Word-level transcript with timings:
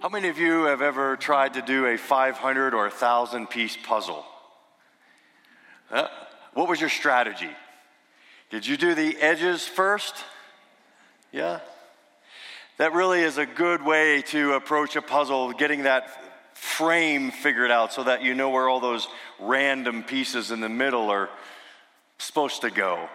How 0.00 0.08
many 0.08 0.28
of 0.28 0.38
you 0.38 0.64
have 0.64 0.82
ever 0.82 1.16
tried 1.16 1.54
to 1.54 1.62
do 1.62 1.86
a 1.86 1.96
500 1.96 2.74
or 2.74 2.82
1,000 2.82 3.48
piece 3.48 3.76
puzzle? 3.76 4.24
What 6.54 6.68
was 6.68 6.80
your 6.80 6.90
strategy? 6.90 7.50
Did 8.50 8.66
you 8.66 8.76
do 8.76 8.94
the 8.94 9.16
edges 9.18 9.66
first? 9.66 10.14
Yeah? 11.32 11.60
That 12.78 12.92
really 12.92 13.20
is 13.20 13.38
a 13.38 13.46
good 13.46 13.82
way 13.82 14.22
to 14.28 14.52
approach 14.52 14.96
a 14.96 15.02
puzzle, 15.02 15.52
getting 15.52 15.84
that 15.84 16.56
frame 16.56 17.30
figured 17.30 17.70
out 17.70 17.92
so 17.92 18.04
that 18.04 18.22
you 18.22 18.34
know 18.34 18.50
where 18.50 18.68
all 18.68 18.80
those 18.80 19.08
random 19.40 20.02
pieces 20.02 20.50
in 20.50 20.60
the 20.60 20.68
middle 20.68 21.10
are 21.10 21.30
supposed 22.18 22.60
to 22.62 22.70
go. 22.70 23.08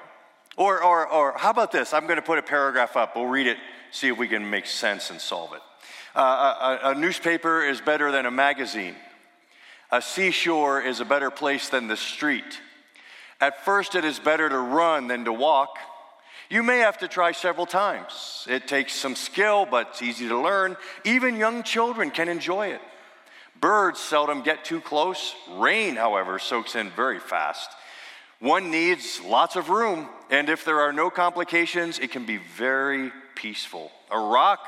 Or, 0.57 0.83
or, 0.83 1.07
or 1.07 1.37
how 1.37 1.51
about 1.51 1.71
this? 1.71 1.93
I'm 1.93 2.03
going 2.03 2.17
to 2.17 2.21
put 2.21 2.37
a 2.37 2.43
paragraph 2.43 2.97
up. 2.97 3.15
We'll 3.15 3.25
read 3.25 3.47
it, 3.47 3.57
see 3.91 4.09
if 4.09 4.17
we 4.17 4.27
can 4.27 4.49
make 4.49 4.65
sense 4.65 5.09
and 5.09 5.21
solve 5.21 5.53
it. 5.53 5.61
A, 6.19 6.79
a 6.83 6.95
newspaper 6.95 7.63
is 7.63 7.79
better 7.79 8.11
than 8.11 8.25
a 8.25 8.31
magazine. 8.31 8.95
A 9.91 10.01
seashore 10.01 10.81
is 10.81 10.99
a 10.99 11.05
better 11.05 11.31
place 11.31 11.69
than 11.69 11.87
the 11.87 11.97
street. 11.97 12.59
At 13.39 13.63
first, 13.63 13.95
it 13.95 14.03
is 14.03 14.19
better 14.19 14.49
to 14.49 14.57
run 14.57 15.07
than 15.07 15.25
to 15.25 15.33
walk. 15.33 15.77
You 16.49 16.61
may 16.61 16.79
have 16.79 16.97
to 16.97 17.07
try 17.07 17.31
several 17.31 17.65
times. 17.65 18.45
It 18.49 18.67
takes 18.67 18.93
some 18.93 19.15
skill, 19.15 19.65
but 19.65 19.89
it's 19.91 20.01
easy 20.01 20.27
to 20.27 20.37
learn. 20.37 20.75
Even 21.05 21.37
young 21.37 21.63
children 21.63 22.11
can 22.11 22.27
enjoy 22.27 22.67
it. 22.67 22.81
Birds 23.61 23.99
seldom 23.99 24.41
get 24.41 24.65
too 24.65 24.81
close. 24.81 25.35
Rain, 25.51 25.95
however, 25.95 26.37
soaks 26.37 26.75
in 26.75 26.89
very 26.91 27.19
fast. 27.19 27.69
One 28.39 28.71
needs 28.71 29.21
lots 29.21 29.55
of 29.55 29.69
room, 29.69 30.09
and 30.29 30.49
if 30.49 30.65
there 30.65 30.81
are 30.81 30.93
no 30.93 31.09
complications, 31.09 31.99
it 31.99 32.11
can 32.11 32.25
be 32.25 32.37
very 32.37 33.11
peaceful. 33.35 33.91
A 34.11 34.19
rock 34.19 34.65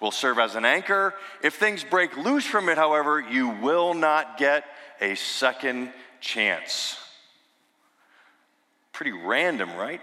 will 0.00 0.10
serve 0.10 0.38
as 0.38 0.54
an 0.54 0.64
anchor. 0.64 1.14
If 1.42 1.54
things 1.54 1.84
break 1.84 2.16
loose 2.16 2.46
from 2.46 2.68
it, 2.68 2.78
however, 2.78 3.20
you 3.20 3.48
will 3.48 3.94
not 3.94 4.38
get 4.38 4.64
a 5.00 5.14
second 5.14 5.92
chance. 6.20 6.96
Pretty 8.92 9.12
random, 9.12 9.74
right? 9.76 10.00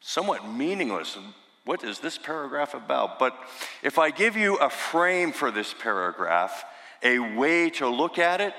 Somewhat 0.00 0.48
meaningless. 0.48 1.18
What 1.64 1.84
is 1.84 1.98
this 1.98 2.16
paragraph 2.16 2.74
about? 2.74 3.18
But 3.18 3.36
if 3.82 3.98
I 3.98 4.10
give 4.10 4.36
you 4.36 4.56
a 4.56 4.70
frame 4.70 5.32
for 5.32 5.50
this 5.50 5.74
paragraph, 5.74 6.64
a 7.02 7.18
way 7.18 7.70
to 7.70 7.88
look 7.88 8.18
at 8.18 8.40
it, 8.40 8.54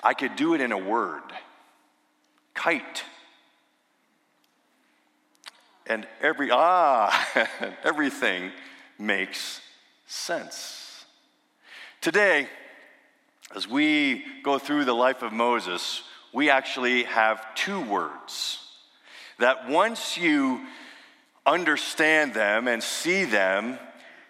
I 0.00 0.14
could 0.14 0.36
do 0.36 0.54
it 0.54 0.60
in 0.60 0.72
a 0.72 0.78
word 0.78 1.22
kite. 2.54 3.04
And 5.86 6.06
every, 6.20 6.50
ah, 6.52 7.48
everything 7.84 8.52
makes 9.02 9.60
sense. 10.06 11.04
Today, 12.00 12.48
as 13.54 13.68
we 13.68 14.24
go 14.42 14.58
through 14.58 14.84
the 14.84 14.94
life 14.94 15.22
of 15.22 15.32
Moses, 15.32 16.02
we 16.32 16.48
actually 16.48 17.02
have 17.04 17.54
two 17.54 17.80
words 17.80 18.58
that 19.38 19.68
once 19.68 20.16
you 20.16 20.64
understand 21.44 22.32
them 22.32 22.68
and 22.68 22.82
see 22.82 23.24
them, 23.24 23.78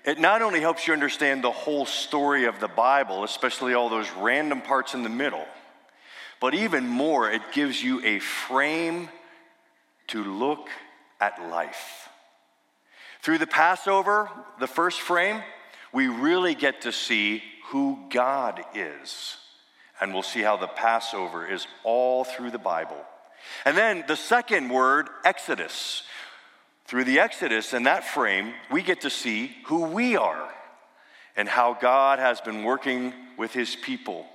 it 0.04 0.18
not 0.18 0.42
only 0.42 0.60
helps 0.60 0.86
you 0.86 0.92
understand 0.92 1.44
the 1.44 1.52
whole 1.52 1.86
story 1.86 2.46
of 2.46 2.58
the 2.58 2.68
Bible, 2.68 3.22
especially 3.22 3.74
all 3.74 3.88
those 3.88 4.10
random 4.12 4.60
parts 4.60 4.94
in 4.94 5.02
the 5.02 5.08
middle, 5.08 5.46
but 6.40 6.54
even 6.54 6.88
more, 6.88 7.30
it 7.30 7.42
gives 7.52 7.80
you 7.80 8.04
a 8.04 8.18
frame 8.18 9.08
to 10.08 10.24
look 10.24 10.68
at 11.20 11.40
life. 11.48 12.01
Through 13.22 13.38
the 13.38 13.46
Passover, 13.46 14.28
the 14.58 14.66
first 14.66 15.00
frame, 15.00 15.42
we 15.92 16.08
really 16.08 16.56
get 16.56 16.82
to 16.82 16.92
see 16.92 17.42
who 17.66 17.98
God 18.10 18.64
is. 18.74 19.36
And 20.00 20.12
we'll 20.12 20.24
see 20.24 20.42
how 20.42 20.56
the 20.56 20.66
Passover 20.66 21.46
is 21.46 21.66
all 21.84 22.24
through 22.24 22.50
the 22.50 22.58
Bible. 22.58 23.00
And 23.64 23.76
then 23.76 24.04
the 24.08 24.16
second 24.16 24.68
word, 24.68 25.08
Exodus. 25.24 26.02
Through 26.86 27.04
the 27.04 27.20
Exodus 27.20 27.72
and 27.72 27.86
that 27.86 28.04
frame, 28.04 28.54
we 28.70 28.82
get 28.82 29.02
to 29.02 29.10
see 29.10 29.52
who 29.66 29.84
we 29.84 30.16
are 30.16 30.52
and 31.36 31.48
how 31.48 31.74
God 31.74 32.18
has 32.18 32.40
been 32.40 32.64
working 32.64 33.14
with 33.38 33.52
his 33.52 33.76
people 33.76 34.26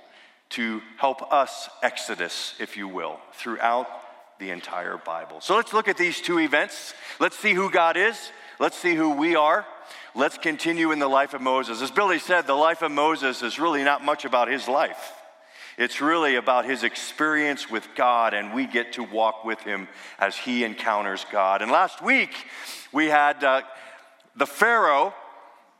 to 0.50 0.80
help 0.96 1.30
us 1.30 1.68
Exodus, 1.82 2.54
if 2.58 2.78
you 2.78 2.88
will, 2.88 3.20
throughout 3.34 3.86
the 4.38 4.50
entire 4.50 4.96
Bible. 4.96 5.42
So 5.42 5.56
let's 5.56 5.74
look 5.74 5.88
at 5.88 5.98
these 5.98 6.22
two 6.22 6.38
events. 6.38 6.94
Let's 7.20 7.38
see 7.38 7.52
who 7.52 7.70
God 7.70 7.98
is 7.98 8.30
Let's 8.60 8.76
see 8.76 8.96
who 8.96 9.10
we 9.10 9.36
are. 9.36 9.64
Let's 10.16 10.36
continue 10.36 10.90
in 10.90 10.98
the 10.98 11.08
life 11.08 11.32
of 11.32 11.40
Moses. 11.40 11.80
As 11.80 11.92
Billy 11.92 12.18
said, 12.18 12.46
the 12.46 12.54
life 12.54 12.82
of 12.82 12.90
Moses 12.90 13.42
is 13.42 13.60
really 13.60 13.84
not 13.84 14.04
much 14.04 14.24
about 14.24 14.48
his 14.48 14.66
life. 14.66 15.12
It's 15.76 16.00
really 16.00 16.34
about 16.34 16.64
his 16.64 16.82
experience 16.82 17.70
with 17.70 17.86
God, 17.94 18.34
and 18.34 18.52
we 18.52 18.66
get 18.66 18.94
to 18.94 19.04
walk 19.04 19.44
with 19.44 19.60
him 19.60 19.86
as 20.18 20.34
he 20.34 20.64
encounters 20.64 21.24
God. 21.30 21.62
And 21.62 21.70
last 21.70 22.02
week, 22.02 22.34
we 22.92 23.06
had 23.06 23.44
uh, 23.44 23.62
the 24.34 24.46
Pharaoh, 24.46 25.14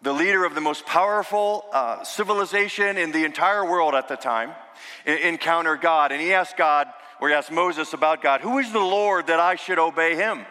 the 0.02 0.12
leader 0.12 0.44
of 0.44 0.54
the 0.54 0.60
most 0.60 0.86
powerful 0.86 1.64
uh, 1.72 2.04
civilization 2.04 2.96
in 2.96 3.10
the 3.10 3.24
entire 3.24 3.64
world 3.64 3.96
at 3.96 4.06
the 4.06 4.14
time, 4.14 4.52
encounter 5.04 5.74
God. 5.74 6.12
And 6.12 6.20
he 6.20 6.32
asked 6.32 6.56
God, 6.56 6.86
or 7.20 7.26
he 7.28 7.34
asked 7.34 7.50
Moses 7.50 7.92
about 7.92 8.22
God, 8.22 8.40
Who 8.40 8.58
is 8.58 8.70
the 8.70 8.78
Lord 8.78 9.26
that 9.26 9.40
I 9.40 9.56
should 9.56 9.80
obey 9.80 10.14
him? 10.14 10.46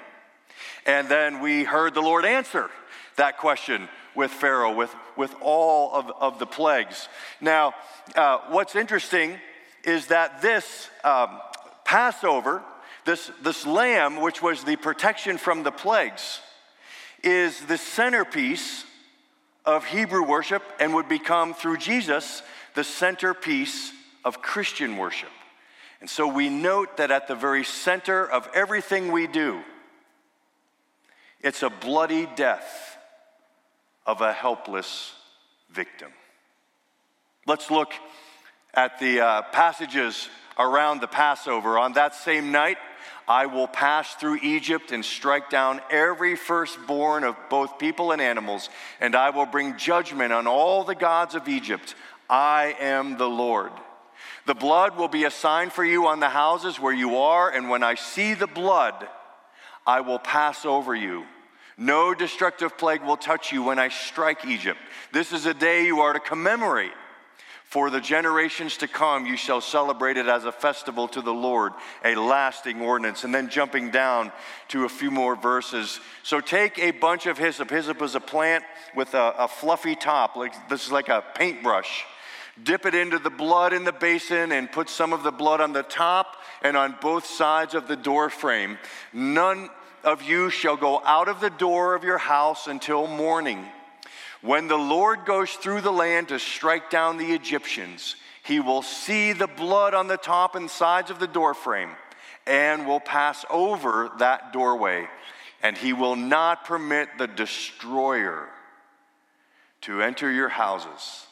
And 0.85 1.07
then 1.09 1.41
we 1.41 1.63
heard 1.63 1.93
the 1.93 2.01
Lord 2.01 2.25
answer 2.25 2.69
that 3.15 3.37
question 3.37 3.89
with 4.15 4.31
Pharaoh, 4.31 4.73
with, 4.73 4.93
with 5.15 5.35
all 5.41 5.93
of, 5.93 6.11
of 6.19 6.39
the 6.39 6.45
plagues. 6.45 7.07
Now, 7.39 7.73
uh, 8.15 8.39
what's 8.49 8.75
interesting 8.75 9.37
is 9.83 10.07
that 10.07 10.41
this 10.41 10.89
um, 11.03 11.39
Passover, 11.85 12.63
this, 13.05 13.31
this 13.41 13.65
lamb, 13.65 14.21
which 14.21 14.41
was 14.41 14.63
the 14.63 14.75
protection 14.75 15.37
from 15.37 15.63
the 15.63 15.71
plagues, 15.71 16.41
is 17.23 17.59
the 17.61 17.77
centerpiece 17.77 18.85
of 19.65 19.85
Hebrew 19.85 20.23
worship 20.23 20.63
and 20.79 20.93
would 20.93 21.09
become, 21.09 21.53
through 21.53 21.77
Jesus, 21.77 22.41
the 22.73 22.83
centerpiece 22.83 23.91
of 24.23 24.41
Christian 24.41 24.97
worship. 24.97 25.29
And 25.99 26.09
so 26.09 26.27
we 26.27 26.49
note 26.49 26.97
that 26.97 27.11
at 27.11 27.27
the 27.27 27.35
very 27.35 27.63
center 27.63 28.25
of 28.25 28.49
everything 28.53 29.11
we 29.11 29.27
do, 29.27 29.61
it's 31.41 31.63
a 31.63 31.69
bloody 31.69 32.27
death 32.35 32.97
of 34.05 34.21
a 34.21 34.33
helpless 34.33 35.13
victim. 35.71 36.11
Let's 37.45 37.69
look 37.69 37.93
at 38.73 38.99
the 38.99 39.21
uh, 39.21 39.41
passages 39.51 40.29
around 40.57 41.01
the 41.01 41.07
Passover. 41.07 41.77
On 41.77 41.93
that 41.93 42.15
same 42.15 42.51
night, 42.51 42.77
I 43.27 43.45
will 43.45 43.67
pass 43.67 44.15
through 44.15 44.39
Egypt 44.41 44.91
and 44.91 45.03
strike 45.03 45.49
down 45.49 45.81
every 45.89 46.35
firstborn 46.35 47.23
of 47.23 47.35
both 47.49 47.77
people 47.77 48.11
and 48.11 48.21
animals, 48.21 48.69
and 49.01 49.15
I 49.15 49.31
will 49.31 49.45
bring 49.45 49.77
judgment 49.77 50.31
on 50.31 50.47
all 50.47 50.83
the 50.83 50.95
gods 50.95 51.35
of 51.35 51.47
Egypt. 51.47 51.95
I 52.29 52.75
am 52.79 53.17
the 53.17 53.29
Lord. 53.29 53.71
The 54.45 54.55
blood 54.55 54.97
will 54.97 55.09
be 55.09 55.25
a 55.25 55.31
sign 55.31 55.69
for 55.69 55.83
you 55.83 56.07
on 56.07 56.21
the 56.21 56.29
houses 56.29 56.79
where 56.79 56.93
you 56.93 57.17
are, 57.17 57.49
and 57.49 57.69
when 57.69 57.83
I 57.83 57.95
see 57.95 58.33
the 58.33 58.47
blood, 58.47 59.07
I 59.87 60.01
will 60.01 60.19
pass 60.19 60.65
over 60.65 60.93
you. 60.93 61.23
No 61.77 62.13
destructive 62.13 62.77
plague 62.77 63.03
will 63.03 63.17
touch 63.17 63.51
you 63.51 63.63
when 63.63 63.79
I 63.79 63.89
strike 63.89 64.45
Egypt. 64.45 64.79
This 65.13 65.31
is 65.31 65.45
a 65.45 65.53
day 65.53 65.85
you 65.85 66.01
are 66.01 66.13
to 66.13 66.19
commemorate. 66.19 66.91
For 67.63 67.89
the 67.89 67.99
generations 67.99 68.77
to 68.77 68.87
come, 68.87 69.25
you 69.25 69.35
shall 69.35 69.59
celebrate 69.59 70.15
it 70.17 70.27
as 70.27 70.45
a 70.45 70.53
festival 70.53 71.07
to 71.09 71.21
the 71.21 71.33
Lord, 71.33 71.73
a 72.03 72.15
lasting 72.15 72.81
ordinance. 72.81 73.25
And 73.25 73.35
then 73.35 73.49
jumping 73.49 73.91
down 73.91 74.31
to 74.69 74.85
a 74.85 74.89
few 74.89 75.11
more 75.11 75.35
verses. 75.35 75.99
So 76.23 76.39
take 76.39 76.79
a 76.79 76.91
bunch 76.91 77.25
of 77.25 77.37
hyssop. 77.37 77.69
Hyssop 77.69 78.01
is 78.01 78.15
a 78.15 78.21
plant 78.21 78.63
with 78.95 79.13
a, 79.13 79.33
a 79.37 79.47
fluffy 79.47 79.95
top. 79.95 80.37
Like, 80.37 80.69
this 80.69 80.85
is 80.85 80.91
like 80.91 81.09
a 81.09 81.23
paintbrush. 81.35 82.05
Dip 82.63 82.85
it 82.85 82.95
into 82.95 83.19
the 83.19 83.29
blood 83.29 83.73
in 83.73 83.83
the 83.83 83.91
basin 83.91 84.51
and 84.51 84.71
put 84.71 84.89
some 84.89 85.13
of 85.13 85.23
the 85.23 85.31
blood 85.31 85.61
on 85.61 85.73
the 85.73 85.83
top 85.83 86.37
and 86.63 86.75
on 86.75 86.95
both 87.01 87.25
sides 87.25 87.75
of 87.75 87.87
the 87.87 87.95
door 87.95 88.29
frame. 88.29 88.79
None 89.13 89.69
of 90.07 90.21
you 90.21 90.49
shall 90.49 90.77
go 90.77 91.01
out 91.03 91.27
of 91.27 91.41
the 91.41 91.49
door 91.49 91.93
of 91.93 92.05
your 92.05 92.17
house 92.17 92.67
until 92.67 93.07
morning. 93.07 93.65
When 94.41 94.69
the 94.69 94.77
Lord 94.77 95.25
goes 95.25 95.51
through 95.51 95.81
the 95.81 95.91
land 95.91 96.29
to 96.29 96.39
strike 96.39 96.89
down 96.89 97.17
the 97.17 97.33
Egyptians, 97.33 98.15
he 98.41 98.61
will 98.61 98.81
see 98.81 99.33
the 99.33 99.47
blood 99.47 99.93
on 99.93 100.07
the 100.07 100.15
top 100.15 100.55
and 100.55 100.71
sides 100.71 101.11
of 101.11 101.19
the 101.19 101.27
doorframe 101.27 101.89
and 102.45 102.87
will 102.87 103.01
pass 103.01 103.43
over 103.49 104.09
that 104.19 104.53
doorway. 104.53 105.09
And 105.61 105.77
he 105.77 105.91
will 105.91 106.15
not 106.15 106.63
permit 106.63 107.09
the 107.17 107.27
destroyer 107.27 108.47
to 109.81 110.01
enter 110.01 110.31
your 110.31 110.47
houses 110.47 111.25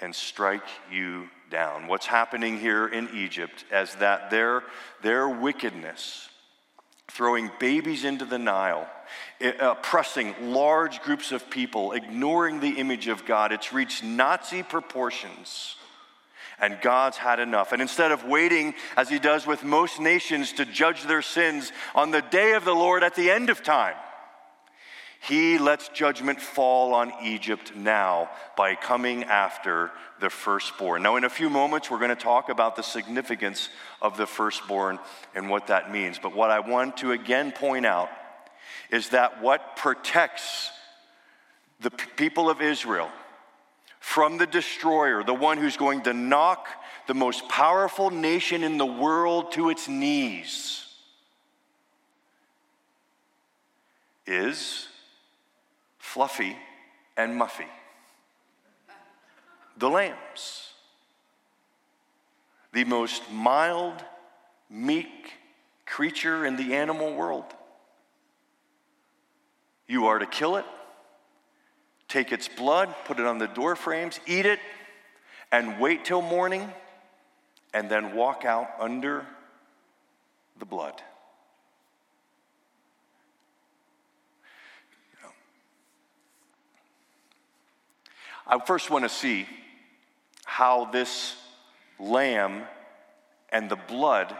and 0.00 0.14
strike 0.14 0.68
you 0.92 1.28
down. 1.50 1.88
What's 1.88 2.06
happening 2.06 2.60
here 2.60 2.86
in 2.86 3.08
Egypt 3.12 3.64
is 3.72 3.92
that 3.96 4.30
their, 4.30 4.62
their 5.02 5.28
wickedness 5.28 6.28
throwing 7.08 7.50
babies 7.58 8.04
into 8.04 8.24
the 8.24 8.38
Nile, 8.38 8.88
eh, 9.40 9.52
oppressing 9.60 10.34
large 10.52 11.00
groups 11.02 11.32
of 11.32 11.48
people, 11.50 11.92
ignoring 11.92 12.60
the 12.60 12.78
image 12.78 13.08
of 13.08 13.24
God. 13.24 13.52
It's 13.52 13.72
reached 13.72 14.02
Nazi 14.02 14.62
proportions. 14.62 15.76
And 16.58 16.80
God's 16.80 17.18
had 17.18 17.38
enough. 17.38 17.72
And 17.72 17.82
instead 17.82 18.12
of 18.12 18.24
waiting, 18.24 18.74
as 18.96 19.10
He 19.10 19.18
does 19.18 19.46
with 19.46 19.62
most 19.62 20.00
nations, 20.00 20.54
to 20.54 20.64
judge 20.64 21.02
their 21.02 21.20
sins 21.20 21.70
on 21.94 22.10
the 22.10 22.22
day 22.22 22.52
of 22.52 22.64
the 22.64 22.74
Lord 22.74 23.04
at 23.04 23.14
the 23.14 23.30
end 23.30 23.50
of 23.50 23.62
time, 23.62 23.94
he 25.20 25.58
lets 25.58 25.88
judgment 25.88 26.40
fall 26.40 26.94
on 26.94 27.12
Egypt 27.22 27.74
now 27.74 28.30
by 28.56 28.74
coming 28.74 29.24
after 29.24 29.90
the 30.20 30.30
firstborn. 30.30 31.02
Now, 31.02 31.16
in 31.16 31.24
a 31.24 31.30
few 31.30 31.50
moments, 31.50 31.90
we're 31.90 31.98
going 31.98 32.10
to 32.10 32.16
talk 32.16 32.48
about 32.48 32.76
the 32.76 32.82
significance 32.82 33.68
of 34.00 34.16
the 34.16 34.26
firstborn 34.26 34.98
and 35.34 35.50
what 35.50 35.66
that 35.66 35.90
means. 35.90 36.18
But 36.18 36.34
what 36.34 36.50
I 36.50 36.60
want 36.60 36.98
to 36.98 37.12
again 37.12 37.52
point 37.52 37.86
out 37.86 38.08
is 38.90 39.10
that 39.10 39.42
what 39.42 39.76
protects 39.76 40.70
the 41.80 41.90
people 41.90 42.48
of 42.48 42.62
Israel 42.62 43.10
from 44.00 44.38
the 44.38 44.46
destroyer, 44.46 45.24
the 45.24 45.34
one 45.34 45.58
who's 45.58 45.76
going 45.76 46.02
to 46.02 46.12
knock 46.12 46.68
the 47.06 47.14
most 47.14 47.48
powerful 47.48 48.10
nation 48.10 48.62
in 48.62 48.78
the 48.78 48.86
world 48.86 49.52
to 49.52 49.70
its 49.70 49.88
knees, 49.88 50.86
is 54.26 54.88
Fluffy 56.16 56.56
and 57.18 57.38
Muffy, 57.38 57.66
the 59.76 59.90
lambs, 59.90 60.72
the 62.72 62.84
most 62.84 63.30
mild, 63.30 64.02
meek 64.70 65.34
creature 65.84 66.46
in 66.46 66.56
the 66.56 66.74
animal 66.74 67.14
world. 67.14 67.44
You 69.86 70.06
are 70.06 70.18
to 70.18 70.24
kill 70.24 70.56
it, 70.56 70.64
take 72.08 72.32
its 72.32 72.48
blood, 72.48 72.94
put 73.04 73.20
it 73.20 73.26
on 73.26 73.36
the 73.36 73.48
door 73.48 73.76
frames, 73.76 74.18
eat 74.26 74.46
it, 74.46 74.60
and 75.52 75.78
wait 75.78 76.06
till 76.06 76.22
morning, 76.22 76.72
and 77.74 77.90
then 77.90 78.16
walk 78.16 78.46
out 78.46 78.70
under 78.80 79.26
the 80.58 80.64
blood. 80.64 80.94
I 88.48 88.58
first 88.64 88.90
want 88.90 89.04
to 89.04 89.08
see 89.08 89.46
how 90.44 90.84
this 90.84 91.34
lamb 91.98 92.62
and 93.50 93.68
the 93.68 93.76
blood 93.76 94.34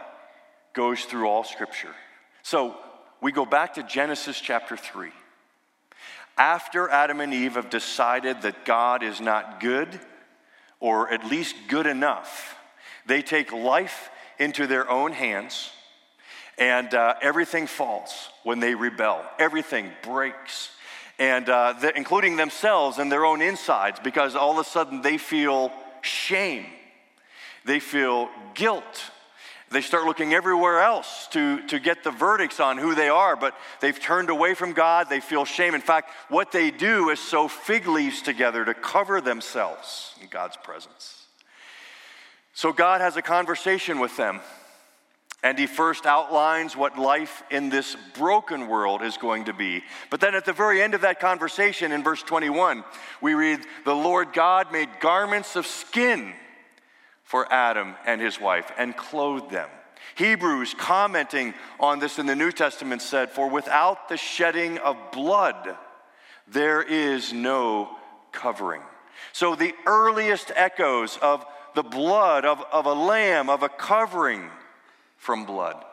goes 0.73 1.03
through 1.03 1.27
all 1.27 1.43
scripture. 1.43 1.93
So 2.41 2.77
we 3.21 3.33
go 3.33 3.45
back 3.45 3.73
to 3.73 3.83
Genesis 3.83 4.39
chapter 4.39 4.77
3. 4.77 5.09
After 6.37 6.87
Adam 6.87 7.19
and 7.19 7.33
Eve 7.33 7.55
have 7.55 7.69
decided 7.69 8.43
that 8.43 8.63
God 8.63 9.03
is 9.03 9.19
not 9.19 9.59
good, 9.59 9.99
or 10.79 11.11
at 11.11 11.25
least 11.25 11.55
good 11.67 11.87
enough, 11.87 12.55
they 13.07 13.21
take 13.21 13.51
life 13.51 14.09
into 14.39 14.67
their 14.67 14.89
own 14.89 15.11
hands, 15.11 15.71
and 16.57 16.93
uh, 16.93 17.15
everything 17.21 17.67
falls 17.67 18.29
when 18.43 18.59
they 18.59 18.75
rebel. 18.75 19.25
Everything 19.39 19.91
breaks 20.03 20.69
and 21.19 21.49
uh, 21.49 21.73
the, 21.73 21.95
including 21.97 22.35
themselves 22.35 22.97
and 22.97 23.11
their 23.11 23.25
own 23.25 23.41
insides, 23.41 23.99
because 24.03 24.35
all 24.35 24.51
of 24.51 24.65
a 24.65 24.69
sudden 24.69 25.01
they 25.01 25.17
feel 25.17 25.71
shame, 26.01 26.65
they 27.65 27.79
feel 27.79 28.29
guilt. 28.53 29.11
They 29.69 29.81
start 29.81 30.05
looking 30.05 30.33
everywhere 30.33 30.79
else 30.79 31.27
to, 31.31 31.61
to 31.67 31.77
get 31.77 32.05
the 32.05 32.11
verdicts 32.11 32.61
on 32.61 32.77
who 32.77 32.95
they 32.95 33.09
are, 33.09 33.35
but 33.35 33.53
they've 33.81 33.99
turned 33.99 34.29
away 34.29 34.53
from 34.53 34.71
God. 34.71 35.09
They 35.09 35.19
feel 35.19 35.43
shame. 35.43 35.75
In 35.75 35.81
fact, 35.81 36.09
what 36.29 36.53
they 36.53 36.71
do 36.71 37.09
is 37.09 37.19
sew 37.19 37.49
fig 37.49 37.85
leaves 37.85 38.21
together 38.21 38.63
to 38.63 38.73
cover 38.73 39.19
themselves 39.19 40.15
in 40.21 40.29
God's 40.29 40.55
presence. 40.55 41.25
So 42.53 42.71
God 42.71 43.01
has 43.01 43.17
a 43.17 43.21
conversation 43.21 43.99
with 43.99 44.15
them. 44.15 44.39
And 45.43 45.57
he 45.57 45.67
first 45.67 46.05
outlines 46.05 46.75
what 46.75 46.97
life 46.97 47.43
in 47.51 47.69
this 47.69 47.95
broken 48.15 48.67
world 48.67 49.03
is 49.03 49.17
going 49.17 49.45
to 49.45 49.53
be. 49.53 49.83
But 50.09 50.19
then 50.19 50.33
at 50.33 50.45
the 50.45 50.53
very 50.53 50.81
end 50.81 50.95
of 50.95 51.01
that 51.01 51.19
conversation, 51.19 51.91
in 51.91 52.03
verse 52.03 52.23
21, 52.23 52.83
we 53.21 53.35
read, 53.35 53.59
The 53.85 53.93
Lord 53.93 54.33
God 54.33 54.71
made 54.71 54.89
garments 54.99 55.55
of 55.55 55.67
skin 55.67 56.33
for 57.23 57.51
Adam 57.53 57.95
and 58.05 58.19
his 58.19 58.41
wife 58.41 58.71
and 58.77 58.97
clothed 58.97 59.51
them. 59.51 59.69
Hebrews, 60.15 60.73
commenting 60.73 61.53
on 61.79 61.99
this 61.99 62.17
in 62.17 62.25
the 62.25 62.35
New 62.35 62.51
Testament, 62.51 63.03
said, 63.03 63.29
For 63.29 63.47
without 63.47 64.09
the 64.09 64.17
shedding 64.17 64.79
of 64.79 64.97
blood, 65.11 65.77
there 66.47 66.81
is 66.81 67.31
no 67.31 67.95
covering. 68.31 68.81
So 69.33 69.55
the 69.55 69.73
earliest 69.85 70.51
echoes 70.55 71.17
of 71.21 71.45
the 71.75 71.83
blood 71.83 72.45
of, 72.45 72.63
of 72.71 72.85
a 72.85 72.93
lamb, 72.93 73.49
of 73.49 73.61
a 73.61 73.69
covering, 73.69 74.49
from 75.17 75.45
blood 75.45 75.83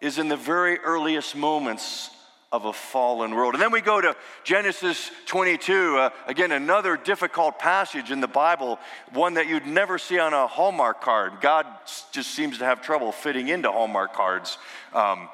is 0.00 0.18
in 0.18 0.28
the 0.28 0.36
very 0.36 0.78
earliest 0.78 1.36
moments 1.36 2.10
of 2.50 2.64
a 2.64 2.72
fallen 2.72 3.34
world. 3.34 3.54
And 3.54 3.62
then 3.62 3.72
we 3.72 3.82
go 3.82 4.00
to 4.00 4.16
Genesis 4.42 5.10
22, 5.26 5.98
uh, 5.98 6.10
again, 6.26 6.50
another 6.50 6.96
difficult 6.96 7.58
passage 7.58 8.10
in 8.10 8.20
the 8.20 8.28
Bible, 8.28 8.78
one 9.12 9.34
that 9.34 9.48
you'd 9.48 9.66
never 9.66 9.98
see 9.98 10.18
on 10.18 10.32
a 10.32 10.46
Hallmark 10.46 11.02
card. 11.02 11.40
God 11.42 11.66
just 12.10 12.30
seems 12.30 12.58
to 12.58 12.64
have 12.64 12.80
trouble 12.80 13.12
fitting 13.12 13.48
into 13.48 13.70
Hallmark 13.70 14.14
cards. 14.14 14.56
Um, 14.94 15.28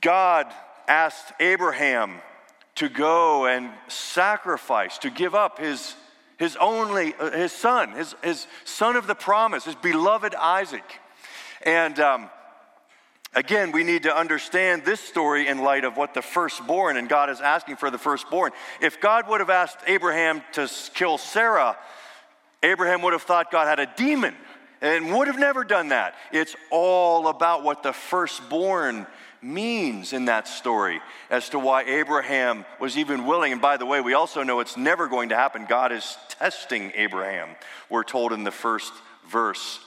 God 0.00 0.46
asked 0.88 1.32
Abraham 1.40 2.20
to 2.76 2.88
go 2.88 3.46
and 3.46 3.68
sacrifice, 3.88 4.96
to 4.98 5.10
give 5.10 5.34
up 5.34 5.58
his, 5.58 5.94
his 6.38 6.56
only, 6.56 7.14
uh, 7.20 7.32
his 7.32 7.52
son, 7.52 7.92
his, 7.92 8.14
his 8.24 8.46
son 8.64 8.96
of 8.96 9.06
the 9.06 9.14
promise, 9.14 9.66
his 9.66 9.74
beloved 9.74 10.34
Isaac. 10.34 11.00
And 11.64 11.98
um, 12.00 12.30
again, 13.34 13.72
we 13.72 13.84
need 13.84 14.04
to 14.04 14.16
understand 14.16 14.84
this 14.84 15.00
story 15.00 15.48
in 15.48 15.58
light 15.58 15.84
of 15.84 15.96
what 15.96 16.14
the 16.14 16.22
firstborn, 16.22 16.96
and 16.96 17.08
God 17.08 17.30
is 17.30 17.40
asking 17.40 17.76
for 17.76 17.90
the 17.90 17.98
firstborn. 17.98 18.52
If 18.80 19.00
God 19.00 19.28
would 19.28 19.40
have 19.40 19.50
asked 19.50 19.78
Abraham 19.86 20.42
to 20.52 20.68
kill 20.94 21.18
Sarah, 21.18 21.76
Abraham 22.62 23.02
would 23.02 23.12
have 23.12 23.22
thought 23.22 23.50
God 23.50 23.66
had 23.66 23.80
a 23.80 23.92
demon 23.96 24.34
and 24.80 25.12
would 25.12 25.28
have 25.28 25.38
never 25.38 25.64
done 25.64 25.88
that. 25.88 26.14
It's 26.32 26.56
all 26.70 27.28
about 27.28 27.62
what 27.62 27.82
the 27.82 27.92
firstborn 27.92 29.06
means 29.40 30.12
in 30.12 30.26
that 30.26 30.46
story 30.46 31.00
as 31.28 31.48
to 31.48 31.58
why 31.58 31.82
Abraham 31.82 32.64
was 32.80 32.96
even 32.96 33.26
willing. 33.26 33.52
And 33.52 33.60
by 33.60 33.76
the 33.76 33.86
way, 33.86 34.00
we 34.00 34.14
also 34.14 34.42
know 34.42 34.60
it's 34.60 34.76
never 34.76 35.08
going 35.08 35.30
to 35.30 35.36
happen. 35.36 35.66
God 35.68 35.90
is 35.90 36.16
testing 36.28 36.92
Abraham, 36.94 37.50
we're 37.88 38.04
told 38.04 38.32
in 38.32 38.44
the 38.44 38.52
first 38.52 38.92
verse 39.28 39.80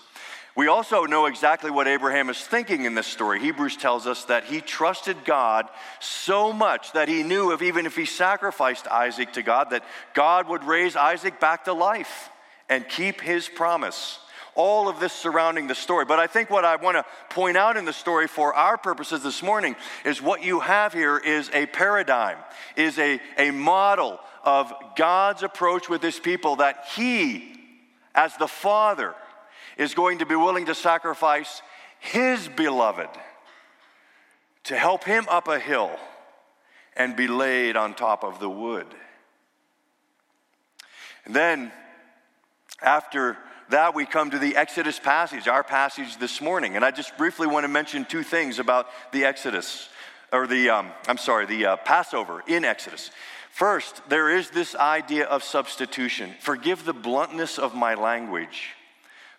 we 0.56 0.68
also 0.68 1.04
know 1.04 1.26
exactly 1.26 1.70
what 1.70 1.88
Abraham 1.88 2.30
is 2.30 2.40
thinking 2.40 2.86
in 2.86 2.96
this 2.96 3.08
story. 3.08 3.42
Hebrews 3.42 3.76
tells 3.76 4.08
us 4.08 4.24
that 4.26 4.46
he 4.46 4.62
trusted 4.62 5.26
God 5.26 5.68
so 6.00 6.54
much 6.54 6.94
that 6.94 7.10
he 7.10 7.24
knew 7.24 7.52
if 7.52 7.62
even 7.62 7.86
if 7.86 7.98
he 7.98 8.06
sacrificed 8.06 8.88
Isaac 8.88 9.34
to 9.34 9.44
God, 9.44 9.72
that 9.72 9.84
God 10.14 10.48
would 10.48 10.64
raise 10.64 10.96
Isaac 10.96 11.42
back 11.42 11.66
to 11.66 11.74
life 11.74 12.30
and 12.70 12.88
keep 12.88 13.20
his 13.20 13.50
promise. 13.50 14.20
All 14.56 14.88
of 14.88 15.02
this 15.02 15.12
surrounding 15.12 15.68
the 15.68 15.76
story. 15.76 16.06
But 16.06 16.20
I 16.20 16.28
think 16.28 16.50
what 16.50 16.64
I 16.64 16.78
want 16.78 16.96
to 16.96 17.06
point 17.30 17.58
out 17.58 17.76
in 17.76 17.84
the 17.84 17.92
story 17.92 18.26
for 18.26 18.54
our 18.54 18.78
purposes 18.78 19.22
this 19.22 19.44
morning 19.44 19.76
is 20.06 20.22
what 20.22 20.42
you 20.42 20.62
have 20.62 20.94
here 20.94 21.18
is 21.18 21.50
a 21.54 21.66
paradigm, 21.66 22.38
is 22.78 22.98
a, 22.98 23.20
a 23.38 23.52
model 23.52 24.18
of 24.46 24.72
God's 24.96 25.44
approach 25.44 25.90
with 25.90 26.02
his 26.02 26.18
people 26.18 26.56
that 26.58 26.86
he, 26.96 27.60
as 28.14 28.38
the 28.38 28.48
Father, 28.48 29.14
is 29.78 29.94
going 29.94 30.20
to 30.20 30.26
be 30.26 30.36
willing 30.36 30.66
to 30.66 30.76
sacrifice 30.76 31.62
his 32.00 32.48
beloved 32.48 33.10
to 34.66 34.78
help 34.78 35.04
him 35.04 35.26
up 35.30 35.48
a 35.48 35.60
hill 35.60 35.92
and 36.96 37.16
be 37.16 37.28
laid 37.28 37.76
on 37.76 37.94
top 37.94 38.24
of 38.24 38.40
the 38.40 38.50
wood. 38.50 38.88
And 41.26 41.36
then, 41.36 41.72
after 42.82 43.38
that, 43.70 43.96
we 43.96 44.06
come 44.06 44.32
to 44.32 44.40
the 44.40 44.56
Exodus 44.56 45.00
passage, 45.00 45.48
our 45.48 45.64
passage 45.64 46.18
this 46.18 46.40
morning. 46.40 46.76
And 46.76 46.86
I 46.86 46.92
just 46.92 47.18
briefly 47.18 47.48
want 47.48 47.64
to 47.64 47.68
mention 47.68 48.06
two 48.06 48.24
things 48.24 48.60
about 48.60 48.88
the 49.12 49.26
Exodus, 49.26 49.90
or 50.32 50.48
the, 50.48 50.70
um, 50.70 50.92
I'm 51.08 51.18
sorry, 51.18 51.46
the 51.46 51.66
uh, 51.66 51.76
Passover 51.78 52.44
in 52.48 52.64
Exodus. 52.64 53.12
First, 53.52 54.02
there 54.10 54.30
is 54.30 54.50
this 54.50 54.76
idea 54.76 55.26
of 55.26 55.44
substitution. 55.44 56.34
Forgive 56.40 56.86
the 56.86 56.94
bluntness 56.94 57.58
of 57.58 57.74
my 57.74 57.96
language. 57.96 58.75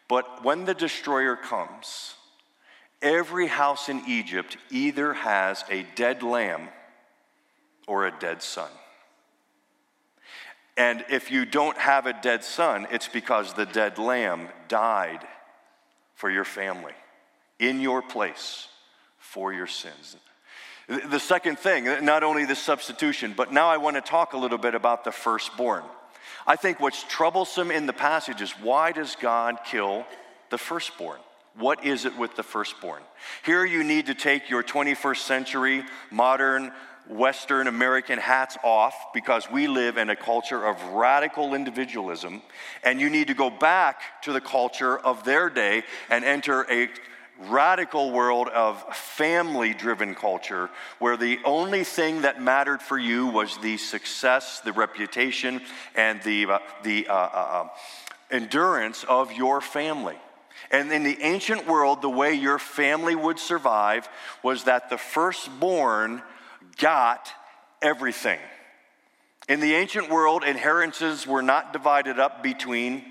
But 0.08 0.44
when 0.44 0.64
the 0.64 0.74
destroyer 0.74 1.36
comes, 1.36 2.14
every 3.02 3.46
house 3.46 3.88
in 3.88 4.02
Egypt 4.06 4.56
either 4.70 5.12
has 5.14 5.64
a 5.70 5.84
dead 5.94 6.22
lamb 6.22 6.68
or 7.86 8.06
a 8.06 8.18
dead 8.18 8.42
son. 8.42 8.70
And 10.76 11.04
if 11.08 11.30
you 11.30 11.46
don't 11.46 11.76
have 11.78 12.06
a 12.06 12.12
dead 12.12 12.44
son, 12.44 12.86
it's 12.90 13.08
because 13.08 13.54
the 13.54 13.64
dead 13.64 13.98
lamb 13.98 14.48
died 14.68 15.26
for 16.14 16.30
your 16.30 16.44
family, 16.44 16.92
in 17.58 17.80
your 17.80 18.02
place, 18.02 18.68
for 19.18 19.52
your 19.52 19.66
sins. 19.66 20.16
The 20.88 21.18
second 21.18 21.58
thing, 21.58 22.04
not 22.04 22.22
only 22.22 22.44
the 22.44 22.54
substitution, 22.54 23.34
but 23.36 23.52
now 23.52 23.68
I 23.68 23.78
want 23.78 23.96
to 23.96 24.02
talk 24.02 24.34
a 24.34 24.38
little 24.38 24.58
bit 24.58 24.74
about 24.74 25.02
the 25.02 25.10
firstborn. 25.12 25.82
I 26.46 26.56
think 26.56 26.78
what's 26.78 27.02
troublesome 27.02 27.70
in 27.70 27.86
the 27.86 27.92
passage 27.92 28.40
is 28.40 28.52
why 28.52 28.92
does 28.92 29.16
God 29.16 29.58
kill 29.64 30.06
the 30.50 30.58
firstborn? 30.58 31.18
What 31.58 31.84
is 31.84 32.04
it 32.04 32.16
with 32.16 32.36
the 32.36 32.42
firstborn? 32.42 33.02
Here 33.44 33.64
you 33.64 33.82
need 33.82 34.06
to 34.06 34.14
take 34.14 34.48
your 34.50 34.62
21st 34.62 35.16
century 35.16 35.84
modern 36.10 36.70
Western 37.08 37.66
American 37.66 38.18
hats 38.18 38.56
off 38.62 38.94
because 39.14 39.50
we 39.50 39.66
live 39.66 39.96
in 39.96 40.10
a 40.10 40.16
culture 40.16 40.64
of 40.64 40.82
radical 40.88 41.54
individualism, 41.54 42.42
and 42.82 43.00
you 43.00 43.08
need 43.10 43.28
to 43.28 43.34
go 43.34 43.48
back 43.48 44.22
to 44.22 44.32
the 44.32 44.40
culture 44.40 44.98
of 44.98 45.24
their 45.24 45.48
day 45.48 45.84
and 46.10 46.24
enter 46.24 46.62
a 46.70 46.88
radical 47.48 48.10
world 48.12 48.48
of 48.48 48.82
family 48.94 49.74
driven 49.74 50.14
culture 50.14 50.70
where 50.98 51.16
the 51.16 51.38
only 51.44 51.84
thing 51.84 52.22
that 52.22 52.40
mattered 52.40 52.80
for 52.82 52.98
you 52.98 53.26
was 53.26 53.58
the 53.58 53.76
success, 53.76 54.60
the 54.60 54.72
reputation, 54.72 55.60
and 55.94 56.22
the, 56.22 56.46
uh, 56.46 56.58
the 56.82 57.06
uh, 57.08 57.14
uh, 57.14 57.60
um, 57.60 57.70
endurance 58.30 59.04
of 59.04 59.32
your 59.32 59.60
family. 59.60 60.16
And 60.70 60.90
in 60.90 61.04
the 61.04 61.18
ancient 61.20 61.66
world, 61.66 62.02
the 62.02 62.10
way 62.10 62.34
your 62.34 62.58
family 62.58 63.14
would 63.14 63.38
survive 63.38 64.08
was 64.42 64.64
that 64.64 64.90
the 64.90 64.98
firstborn 64.98 66.22
got 66.78 67.30
everything. 67.82 68.40
In 69.48 69.60
the 69.60 69.74
ancient 69.74 70.10
world, 70.10 70.42
inheritances 70.42 71.26
were 71.26 71.42
not 71.42 71.72
divided 71.72 72.18
up 72.18 72.42
between 72.42 73.04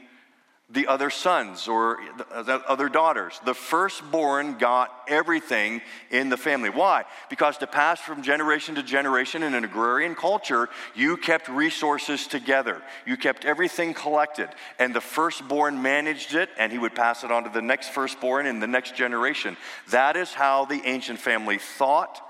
the 0.75 0.87
other 0.87 1.09
sons 1.09 1.67
or 1.67 1.97
the 2.17 2.55
uh, 2.55 2.61
other 2.67 2.89
daughters. 2.89 3.39
The 3.45 3.53
firstborn 3.55 4.57
got 4.57 4.91
everything 5.07 5.81
in 6.11 6.29
the 6.29 6.37
family. 6.37 6.69
Why? 6.69 7.05
Because 7.29 7.57
to 7.59 7.67
pass 7.67 7.99
from 7.99 8.21
generation 8.21 8.75
to 8.75 8.83
generation 8.83 9.41
in 9.41 9.55
an 9.55 9.63
agrarian 9.63 10.13
culture, 10.13 10.69
you 10.93 11.17
kept 11.17 11.47
resources 11.47 12.27
together. 12.27 12.81
You 13.07 13.17
kept 13.17 13.45
everything 13.45 13.93
collected. 13.93 14.49
And 14.77 14.93
the 14.93 15.01
firstborn 15.01 15.81
managed 15.81 16.35
it, 16.35 16.49
and 16.59 16.71
he 16.71 16.77
would 16.77 16.93
pass 16.93 17.23
it 17.23 17.31
on 17.31 17.45
to 17.45 17.49
the 17.49 17.61
next 17.61 17.89
firstborn 17.89 18.45
in 18.45 18.59
the 18.59 18.67
next 18.67 18.95
generation. 18.95 19.57
That 19.89 20.17
is 20.17 20.33
how 20.33 20.65
the 20.65 20.81
ancient 20.85 21.19
family 21.19 21.57
thought 21.57 22.21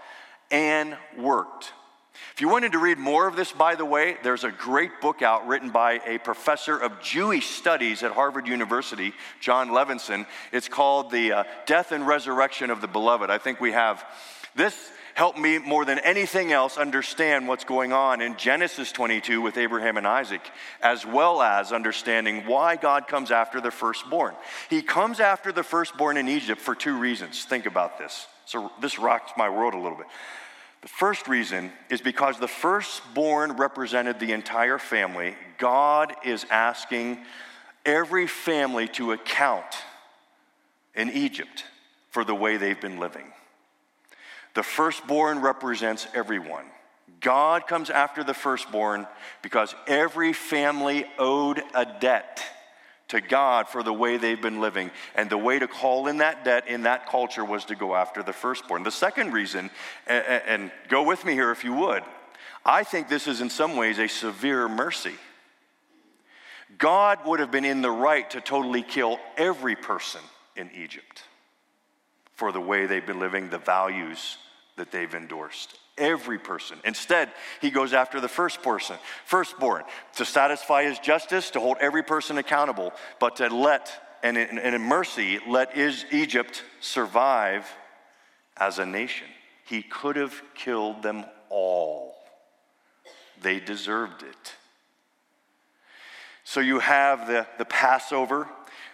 and 0.52 0.96
worked. 1.18 1.74
If 2.34 2.42
you 2.42 2.50
wanted 2.50 2.74
to 2.74 2.80
read 2.80 2.98
more 2.98 3.28
of 3.28 3.36
this, 3.36 3.52
by 3.52 3.76
the 3.76 3.86
way, 3.86 4.18
there's 4.24 4.44
a 4.44 4.52
great 4.52 5.02
book 5.02 5.22
out 5.22 5.48
written 5.48 5.70
by 5.70 6.02
a 6.06 6.18
professor 6.18 6.78
of 6.78 7.02
Jewish 7.02 7.48
studies 7.48 8.04
at 8.04 8.12
Harvard 8.12 8.48
University, 8.48 9.14
Jon 9.40 9.70
Levenson. 9.70 10.26
It's 10.52 10.68
called 10.68 11.12
The 11.12 11.32
uh, 11.32 11.44
Death 11.66 11.92
and 11.92 12.06
Resurrection 12.06 12.70
of 12.70 12.82
the 12.82 12.88
Beloved. 12.88 13.30
I 13.30 13.38
think 13.38 13.60
we 13.60 13.72
have 13.72 14.06
this 14.56 14.76
helped 15.16 15.40
me 15.40 15.58
more 15.58 15.86
than 15.86 15.98
anything 16.00 16.52
else 16.52 16.78
understand 16.78 17.48
what's 17.48 17.64
going 17.64 17.94
on 17.94 18.22
in 18.22 18.36
Genesis 18.36 18.92
22 18.92 19.42
with 19.42 19.58
Abraham 19.58 19.96
and 19.96 20.06
Isaac, 20.06 20.42
as 20.82 21.06
well 21.06 21.42
as 21.42 21.72
understanding 21.72 22.46
why 22.46 22.76
God 22.76 23.08
comes 23.08 23.32
after 23.32 23.62
the 23.62 23.72
firstborn. 23.72 24.36
He 24.70 24.82
comes 24.82 25.22
after 25.22 25.54
the 25.54 25.64
firstborn 25.64 26.18
in 26.18 26.28
Egypt 26.28 26.60
for 26.60 26.76
two 26.76 26.98
reasons. 27.00 27.46
Think 27.46 27.66
about 27.66 27.98
this. 27.98 28.28
So, 28.46 28.72
this 28.82 29.00
rocks 29.00 29.32
my 29.38 29.50
world 29.50 29.74
a 29.74 29.80
little 29.80 29.98
bit. 29.98 30.08
The 30.86 30.90
first 30.90 31.28
reason 31.28 31.72
is 31.90 32.00
because 32.00 32.38
the 32.38 32.48
firstborn 32.48 33.54
represented 33.54 34.20
the 34.20 34.34
entire 34.34 34.78
family. 34.78 35.34
God 35.58 36.14
is 36.24 36.46
asking 36.52 37.18
every 37.84 38.28
family 38.28 38.88
to 38.90 39.12
account 39.12 39.66
in 40.94 41.10
Egypt 41.10 41.64
for 42.12 42.24
the 42.24 42.36
way 42.36 42.58
they've 42.58 42.80
been 42.80 43.00
living. 43.00 43.26
The 44.54 44.62
firstborn 44.62 45.42
represents 45.42 46.06
everyone. 46.14 46.66
God 47.20 47.66
comes 47.66 47.90
after 47.90 48.24
the 48.24 48.36
firstborn 48.36 49.08
because 49.42 49.74
every 49.88 50.34
family 50.34 51.08
owed 51.18 51.64
a 51.74 51.88
debt 52.00 52.44
to 53.10 53.22
God 53.22 53.68
for 53.68 53.84
the 53.84 53.94
way 53.94 54.18
they've 54.18 54.42
been 54.42 54.62
living. 54.62 54.92
And 55.16 55.30
the 55.30 55.38
way 55.38 55.60
to 55.60 55.68
call 55.68 56.08
in 56.08 56.18
that 56.18 56.44
debt 56.44 56.68
in 56.68 56.84
that 56.84 57.08
culture 57.08 57.46
was 57.46 57.66
to 57.66 57.76
go 57.76 57.96
after 57.96 58.24
the 58.24 58.34
firstborn. 58.34 58.84
The 58.84 58.92
second 58.92 59.34
reason, 59.34 59.70
and, 60.08 60.72
go 60.90 61.04
with 61.04 61.24
me 61.26 61.34
here 61.34 61.52
if 61.52 61.64
you 61.64 61.74
would, 61.74 62.04
I 62.66 62.84
think 62.84 63.10
this 63.10 63.28
is 63.28 63.42
in 63.42 63.50
some 63.50 63.76
ways 63.76 64.00
a 64.00 64.08
severe 64.08 64.68
mercy. 64.68 65.14
God 66.78 67.20
would 67.26 67.40
have 67.40 67.52
been 67.52 67.66
in 67.66 67.82
the 67.82 67.92
right 67.92 68.30
to 68.32 68.42
totally 68.42 68.82
kill 68.82 69.20
every 69.38 69.76
person 69.76 70.22
in 70.56 70.70
Egypt 70.76 71.24
for 72.34 72.52
the 72.52 72.60
way 72.60 72.86
they've 72.86 73.06
been 73.06 73.20
living, 73.20 73.50
the 73.50 73.58
values 73.58 74.38
that 74.76 74.92
they've 74.92 75.14
endorsed 75.14 75.80
every 75.98 76.38
person. 76.38 76.78
Instead, 76.84 77.32
he 77.62 77.70
goes 77.70 77.94
after 77.94 78.20
the 78.20 78.28
first 78.28 78.62
person, 78.62 78.98
firstborn, 79.26 79.84
to 80.16 80.26
satisfy 80.26 80.84
his 80.84 81.00
justice, 81.00 81.52
to 81.52 81.60
hold 81.60 81.78
every 81.80 82.04
person 82.04 82.38
accountable, 82.38 82.94
but 83.20 83.38
to 83.38 83.48
let, 83.48 83.92
and 84.24 84.38
in, 84.38 84.60
and 84.60 84.76
in 84.76 84.82
mercy, 84.82 85.40
let 85.48 85.78
is 85.78 86.06
Egypt 86.12 86.64
survive 86.82 87.66
as 88.58 88.80
a 88.80 88.86
nation. 88.86 89.28
He 89.66 89.82
could 89.82 90.16
have 90.16 90.42
killed 90.54 91.02
them 91.02 91.26
all. 91.50 92.16
They 93.42 93.60
deserved 93.60 94.24
it. 94.24 94.54
So 96.44 96.60
you 96.60 96.80
have 96.80 97.28
the, 97.28 97.48
the 97.58 97.66
Passover 97.66 98.48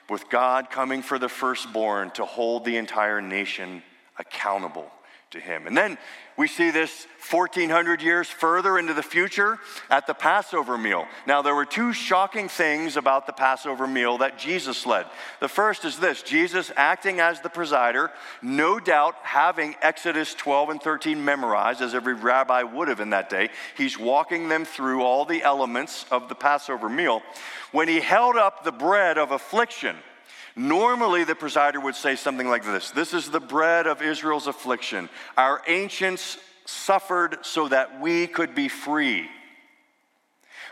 with 0.10 0.30
God 0.30 0.70
coming 0.70 1.02
for 1.02 1.20
the 1.20 1.30
firstborn 1.30 2.12
to 2.12 2.26
hold 2.26 2.66
the 2.66 2.78
entire 2.78 3.22
nation 3.22 3.84
accountable 4.18 4.90
to 5.32 5.40
him. 5.40 5.66
And 5.66 5.76
then 5.76 5.98
we 6.38 6.48
see 6.48 6.72
this 6.72 7.08
1400 7.30 8.02
years 8.02 8.28
further 8.28 8.78
into 8.78 8.94
the 8.94 9.04
future 9.04 9.60
at 9.90 10.06
the 10.06 10.14
Passover 10.14 10.78
meal. 10.78 11.06
Now, 11.26 11.42
there 11.42 11.56
were 11.56 11.66
two 11.66 11.94
shocking 11.94 12.50
things 12.50 12.98
about 12.98 13.28
the 13.28 13.34
Passover 13.34 13.88
meal 13.88 14.18
that 14.20 14.38
Jesus 14.38 14.86
led. 14.86 15.06
The 15.40 15.48
first 15.48 15.86
is 15.86 16.00
this 16.00 16.22
Jesus 16.22 16.72
acting 16.76 17.20
as 17.20 17.40
the 17.42 17.50
presider, 17.50 18.10
no 18.42 18.80
doubt 18.80 19.16
having 19.24 19.76
Exodus 19.82 20.34
12 20.34 20.70
and 20.70 20.82
13 20.82 21.24
memorized, 21.24 21.82
as 21.82 21.96
every 21.96 22.14
rabbi 22.14 22.64
would 22.64 22.90
have 22.90 23.00
in 23.00 23.12
that 23.12 23.30
day. 23.30 23.50
He's 23.78 23.98
walking 23.98 24.50
them 24.50 24.66
through 24.66 25.02
all 25.02 25.26
the 25.26 25.44
elements 25.44 26.06
of 26.12 26.28
the 26.28 26.36
Passover 26.36 26.90
meal. 26.90 27.22
When 27.72 27.88
he 27.88 28.02
held 28.02 28.36
up 28.36 28.64
the 28.64 28.72
bread 28.72 29.18
of 29.18 29.32
affliction, 29.32 29.96
Normally, 30.56 31.24
the 31.24 31.36
presider 31.36 31.82
would 31.82 31.96
say 31.96 32.16
something 32.16 32.48
like 32.48 32.64
this 32.64 32.92
This 32.92 33.14
is 33.14 33.30
the 33.30 33.40
bread 33.40 33.88
of 33.88 34.02
Israel's 34.02 34.48
affliction. 34.48 35.10
Our 35.38 35.62
ancients 35.68 36.38
suffered 36.66 37.40
so 37.42 37.68
that 37.68 38.00
we 38.02 38.28
could 38.28 38.56
be 38.56 38.68
free. 38.68 39.30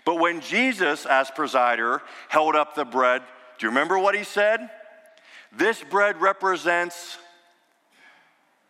But 0.06 0.16
when 0.16 0.42
Jesus, 0.42 1.06
as 1.06 1.30
presider, 1.30 2.02
held 2.30 2.56
up 2.56 2.76
the 2.76 2.86
bread, 2.86 3.22
do 3.58 3.66
you 3.66 3.70
remember 3.70 4.00
what 4.00 4.16
he 4.16 4.24
said? 4.24 4.70
This 5.52 5.84
bread 5.84 6.22
represents 6.22 7.18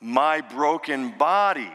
my 0.01 0.41
broken 0.41 1.11
body. 1.11 1.71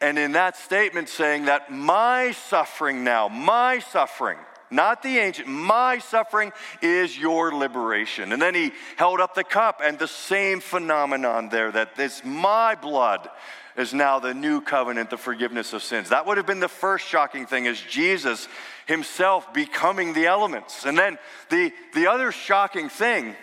And 0.00 0.18
in 0.18 0.32
that 0.32 0.56
statement, 0.56 1.08
saying 1.08 1.44
that 1.44 1.70
my 1.70 2.32
suffering 2.32 3.04
now, 3.04 3.28
my 3.28 3.80
suffering, 3.80 4.38
not 4.70 5.02
the 5.02 5.18
ancient. 5.18 5.48
My 5.48 5.98
suffering 5.98 6.52
is 6.80 7.18
your 7.18 7.54
liberation. 7.54 8.32
And 8.32 8.40
then 8.40 8.54
he 8.54 8.72
held 8.96 9.20
up 9.20 9.34
the 9.34 9.44
cup, 9.44 9.80
and 9.82 9.98
the 9.98 10.08
same 10.08 10.60
phenomenon 10.60 11.48
there 11.48 11.72
that 11.72 11.96
this 11.96 12.22
my 12.24 12.74
blood 12.74 13.28
is 13.76 13.94
now 13.94 14.18
the 14.18 14.34
new 14.34 14.60
covenant, 14.60 15.10
the 15.10 15.16
forgiveness 15.16 15.72
of 15.72 15.82
sins. 15.82 16.10
That 16.10 16.26
would 16.26 16.36
have 16.36 16.46
been 16.46 16.60
the 16.60 16.68
first 16.68 17.06
shocking 17.06 17.46
thing, 17.46 17.66
is 17.66 17.80
Jesus 17.80 18.48
himself 18.86 19.52
becoming 19.54 20.12
the 20.12 20.26
elements. 20.26 20.84
And 20.84 20.98
then 20.98 21.18
the, 21.48 21.72
the 21.94 22.08
other 22.08 22.32
shocking 22.32 22.88
thing, 22.88 23.34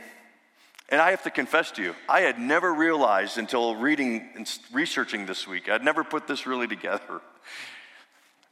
and 0.89 1.01
I 1.01 1.11
have 1.11 1.23
to 1.23 1.31
confess 1.31 1.71
to 1.71 1.83
you, 1.83 1.95
I 2.07 2.21
had 2.21 2.39
never 2.39 2.73
realized 2.73 3.37
until 3.37 3.75
reading 3.75 4.29
and 4.35 4.59
researching 4.71 5.25
this 5.25 5.47
week, 5.47 5.69
I'd 5.69 5.83
never 5.83 6.03
put 6.03 6.27
this 6.27 6.45
really 6.45 6.67
together. 6.67 7.21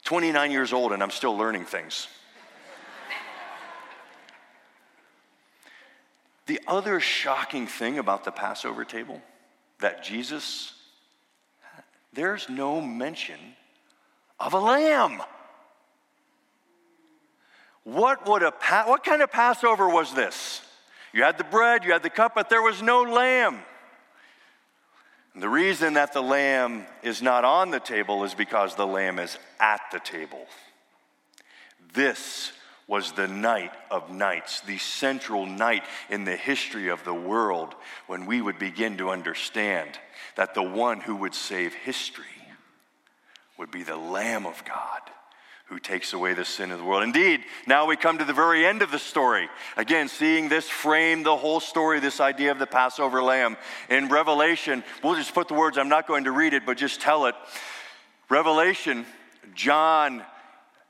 29 0.04 0.52
years 0.52 0.72
old, 0.72 0.92
and 0.92 1.02
I'm 1.02 1.10
still 1.10 1.36
learning 1.36 1.64
things. 1.64 2.06
The 6.46 6.60
other 6.66 7.00
shocking 7.00 7.66
thing 7.66 7.98
about 7.98 8.24
the 8.24 8.30
Passover 8.30 8.84
table 8.84 9.20
that 9.80 10.02
Jesus, 10.02 10.72
there's 12.12 12.48
no 12.48 12.80
mention 12.80 13.38
of 14.38 14.54
a 14.54 14.58
lamb. 14.58 15.22
What 17.82 18.26
would 18.28 18.42
a 18.42 18.52
what 18.86 19.04
kind 19.04 19.22
of 19.22 19.30
Passover 19.30 19.88
was 19.88 20.14
this? 20.14 20.60
You 21.12 21.22
had 21.22 21.38
the 21.38 21.44
bread, 21.44 21.84
you 21.84 21.92
had 21.92 22.02
the 22.02 22.10
cup, 22.10 22.34
but 22.34 22.48
there 22.48 22.62
was 22.62 22.82
no 22.82 23.02
lamb. 23.02 23.58
And 25.34 25.42
the 25.42 25.48
reason 25.48 25.94
that 25.94 26.12
the 26.12 26.22
lamb 26.22 26.86
is 27.02 27.22
not 27.22 27.44
on 27.44 27.70
the 27.70 27.80
table 27.80 28.24
is 28.24 28.34
because 28.34 28.74
the 28.74 28.86
lamb 28.86 29.18
is 29.18 29.38
at 29.60 29.80
the 29.92 30.00
table. 30.00 30.46
This 31.92 32.52
was 32.88 33.12
the 33.12 33.26
night 33.26 33.72
of 33.90 34.10
nights, 34.10 34.60
the 34.60 34.78
central 34.78 35.44
night 35.44 35.82
in 36.08 36.24
the 36.24 36.36
history 36.36 36.88
of 36.88 37.04
the 37.04 37.14
world 37.14 37.74
when 38.06 38.26
we 38.26 38.40
would 38.40 38.58
begin 38.58 38.96
to 38.98 39.10
understand 39.10 39.98
that 40.36 40.54
the 40.54 40.62
one 40.62 41.00
who 41.00 41.16
would 41.16 41.34
save 41.34 41.74
history 41.74 42.24
would 43.58 43.70
be 43.70 43.82
the 43.82 43.96
Lamb 43.96 44.46
of 44.46 44.64
God 44.64 45.00
who 45.66 45.80
takes 45.80 46.12
away 46.12 46.32
the 46.32 46.44
sin 46.44 46.70
of 46.70 46.78
the 46.78 46.84
world. 46.84 47.02
Indeed, 47.02 47.40
now 47.66 47.86
we 47.86 47.96
come 47.96 48.18
to 48.18 48.24
the 48.24 48.32
very 48.32 48.64
end 48.64 48.82
of 48.82 48.92
the 48.92 49.00
story. 49.00 49.48
Again, 49.76 50.08
seeing 50.08 50.48
this 50.48 50.68
frame 50.68 51.24
the 51.24 51.36
whole 51.36 51.58
story, 51.58 51.98
this 51.98 52.20
idea 52.20 52.52
of 52.52 52.60
the 52.60 52.68
Passover 52.68 53.20
lamb. 53.20 53.56
In 53.90 54.08
Revelation, 54.08 54.84
we'll 55.02 55.16
just 55.16 55.34
put 55.34 55.48
the 55.48 55.54
words, 55.54 55.76
I'm 55.76 55.88
not 55.88 56.06
going 56.06 56.24
to 56.24 56.30
read 56.30 56.54
it, 56.54 56.64
but 56.64 56.76
just 56.76 57.00
tell 57.00 57.26
it. 57.26 57.34
Revelation, 58.28 59.06
John 59.54 60.22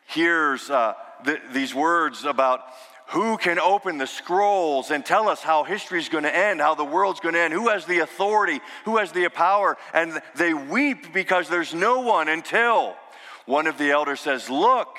hears 0.08 0.68
uh, 0.68 0.92
th- 1.24 1.40
these 1.52 1.74
words 1.74 2.24
about 2.24 2.60
who 3.08 3.36
can 3.36 3.58
open 3.58 3.98
the 3.98 4.06
scrolls 4.06 4.90
and 4.90 5.04
tell 5.04 5.28
us 5.28 5.42
how 5.42 5.62
history 5.62 6.00
is 6.00 6.08
going 6.08 6.24
to 6.24 6.36
end, 6.36 6.60
how 6.60 6.74
the 6.74 6.84
world's 6.84 7.20
going 7.20 7.34
to 7.34 7.40
end, 7.40 7.52
who 7.52 7.68
has 7.68 7.84
the 7.86 8.00
authority, 8.00 8.60
who 8.84 8.96
has 8.96 9.12
the 9.12 9.28
power. 9.28 9.76
And 9.94 10.20
they 10.34 10.54
weep 10.54 11.12
because 11.12 11.48
there's 11.48 11.72
no 11.72 12.00
one 12.00 12.28
until 12.28 12.96
one 13.46 13.68
of 13.68 13.78
the 13.78 13.90
elders 13.90 14.20
says, 14.20 14.50
Look. 14.50 14.96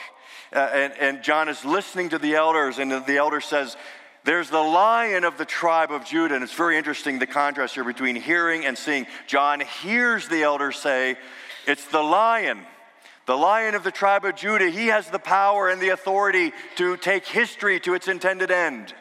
Uh, 0.53 0.59
and, 0.59 0.93
and 0.93 1.23
John 1.23 1.49
is 1.49 1.65
listening 1.65 2.07
to 2.09 2.17
the 2.17 2.35
elders, 2.35 2.79
and 2.79 2.89
the 2.89 3.17
elder 3.17 3.41
says, 3.41 3.75
there's 4.27 4.49
the 4.49 4.61
lion 4.61 5.23
of 5.23 5.37
the 5.37 5.45
tribe 5.45 5.89
of 5.89 6.03
Judah. 6.03 6.35
And 6.35 6.43
it's 6.43 6.53
very 6.53 6.77
interesting 6.77 7.17
the 7.17 7.25
contrast 7.25 7.75
here 7.75 7.85
between 7.85 8.17
hearing 8.17 8.65
and 8.65 8.77
seeing. 8.77 9.07
John 9.25 9.61
hears 9.61 10.27
the 10.27 10.43
elders 10.43 10.77
say, 10.77 11.15
It's 11.65 11.85
the 11.85 12.01
lion 12.01 12.65
the 13.27 13.37
lion 13.37 13.75
of 13.75 13.83
the 13.83 13.91
tribe 13.91 14.23
of 14.23 14.35
Judah, 14.35 14.69
he 14.69 14.87
has 14.87 15.09
the 15.09 15.19
power 15.19 15.69
and 15.69 15.81
the 15.81 15.89
authority 15.89 16.53
to 16.77 16.95
take 16.95 17.27
history 17.27 17.79
to 17.81 17.93
its 17.93 18.07
intended 18.07 18.49
end. 18.49 18.95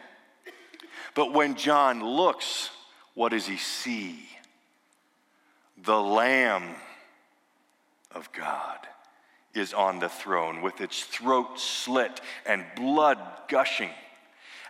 But 1.14 1.32
when 1.32 1.54
John 1.54 2.04
looks, 2.04 2.70
what 3.14 3.30
does 3.30 3.46
he 3.46 3.56
see? 3.56 4.28
The 5.82 6.00
Lamb 6.00 6.74
of 8.10 8.30
God 8.32 8.78
is 9.54 9.72
on 9.72 10.00
the 10.00 10.08
throne 10.08 10.60
with 10.60 10.80
its 10.80 11.04
throat 11.04 11.60
slit 11.60 12.20
and 12.44 12.64
blood 12.74 13.18
gushing. 13.48 13.90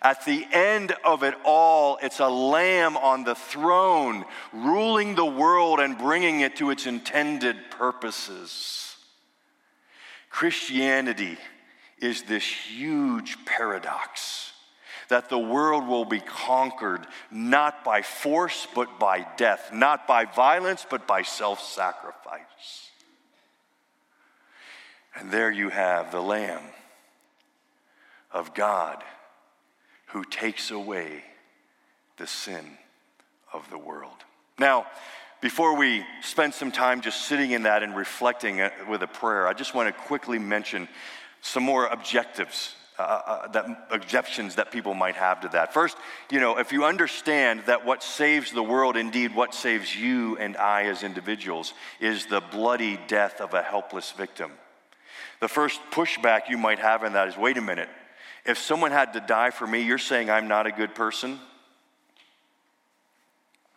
At 0.02 0.24
the 0.26 0.46
end 0.52 0.94
of 1.02 1.22
it 1.22 1.34
all, 1.46 1.98
it's 2.02 2.20
a 2.20 2.28
lamb 2.28 2.98
on 2.98 3.24
the 3.24 3.34
throne, 3.34 4.26
ruling 4.52 5.14
the 5.14 5.24
world 5.24 5.80
and 5.80 5.96
bringing 5.96 6.40
it 6.40 6.56
to 6.56 6.70
its 6.70 6.86
intended 6.86 7.56
purposes. 7.70 8.85
Christianity 10.36 11.38
is 11.96 12.24
this 12.24 12.44
huge 12.44 13.42
paradox 13.46 14.52
that 15.08 15.30
the 15.30 15.38
world 15.38 15.88
will 15.88 16.04
be 16.04 16.20
conquered 16.20 17.06
not 17.30 17.82
by 17.82 18.02
force 18.02 18.68
but 18.74 18.98
by 18.98 19.26
death, 19.38 19.70
not 19.72 20.06
by 20.06 20.26
violence 20.26 20.84
but 20.90 21.06
by 21.06 21.22
self 21.22 21.62
sacrifice. 21.62 22.90
And 25.14 25.30
there 25.30 25.50
you 25.50 25.70
have 25.70 26.12
the 26.12 26.20
Lamb 26.20 26.64
of 28.30 28.52
God 28.52 29.02
who 30.08 30.22
takes 30.22 30.70
away 30.70 31.24
the 32.18 32.26
sin 32.26 32.76
of 33.54 33.70
the 33.70 33.78
world. 33.78 34.22
Now, 34.58 34.84
before 35.46 35.76
we 35.76 36.04
spend 36.22 36.52
some 36.52 36.72
time 36.72 37.00
just 37.00 37.26
sitting 37.26 37.52
in 37.52 37.62
that 37.62 37.84
and 37.84 37.94
reflecting 37.94 38.60
uh, 38.60 38.68
with 38.88 39.00
a 39.04 39.06
prayer, 39.06 39.46
I 39.46 39.52
just 39.52 39.76
want 39.76 39.86
to 39.86 40.02
quickly 40.02 40.40
mention 40.40 40.88
some 41.40 41.62
more 41.62 41.86
objectives, 41.86 42.74
uh, 42.98 43.02
uh, 43.02 43.48
that, 43.52 43.86
objections 43.92 44.56
that 44.56 44.72
people 44.72 44.92
might 44.92 45.14
have 45.14 45.42
to 45.42 45.48
that. 45.50 45.72
First, 45.72 45.96
you 46.32 46.40
know, 46.40 46.58
if 46.58 46.72
you 46.72 46.84
understand 46.84 47.62
that 47.66 47.86
what 47.86 48.02
saves 48.02 48.50
the 48.50 48.62
world, 48.64 48.96
indeed 48.96 49.36
what 49.36 49.54
saves 49.54 49.94
you 49.94 50.36
and 50.38 50.56
I 50.56 50.86
as 50.86 51.04
individuals, 51.04 51.74
is 52.00 52.26
the 52.26 52.40
bloody 52.40 52.98
death 53.06 53.40
of 53.40 53.54
a 53.54 53.62
helpless 53.62 54.10
victim. 54.10 54.50
The 55.40 55.46
first 55.46 55.80
pushback 55.92 56.48
you 56.48 56.58
might 56.58 56.80
have 56.80 57.04
in 57.04 57.12
that 57.12 57.28
is 57.28 57.36
wait 57.36 57.56
a 57.56 57.62
minute, 57.62 57.88
if 58.44 58.58
someone 58.58 58.90
had 58.90 59.12
to 59.12 59.20
die 59.20 59.50
for 59.50 59.64
me, 59.64 59.82
you're 59.82 59.96
saying 59.96 60.28
I'm 60.28 60.48
not 60.48 60.66
a 60.66 60.72
good 60.72 60.96
person? 60.96 61.38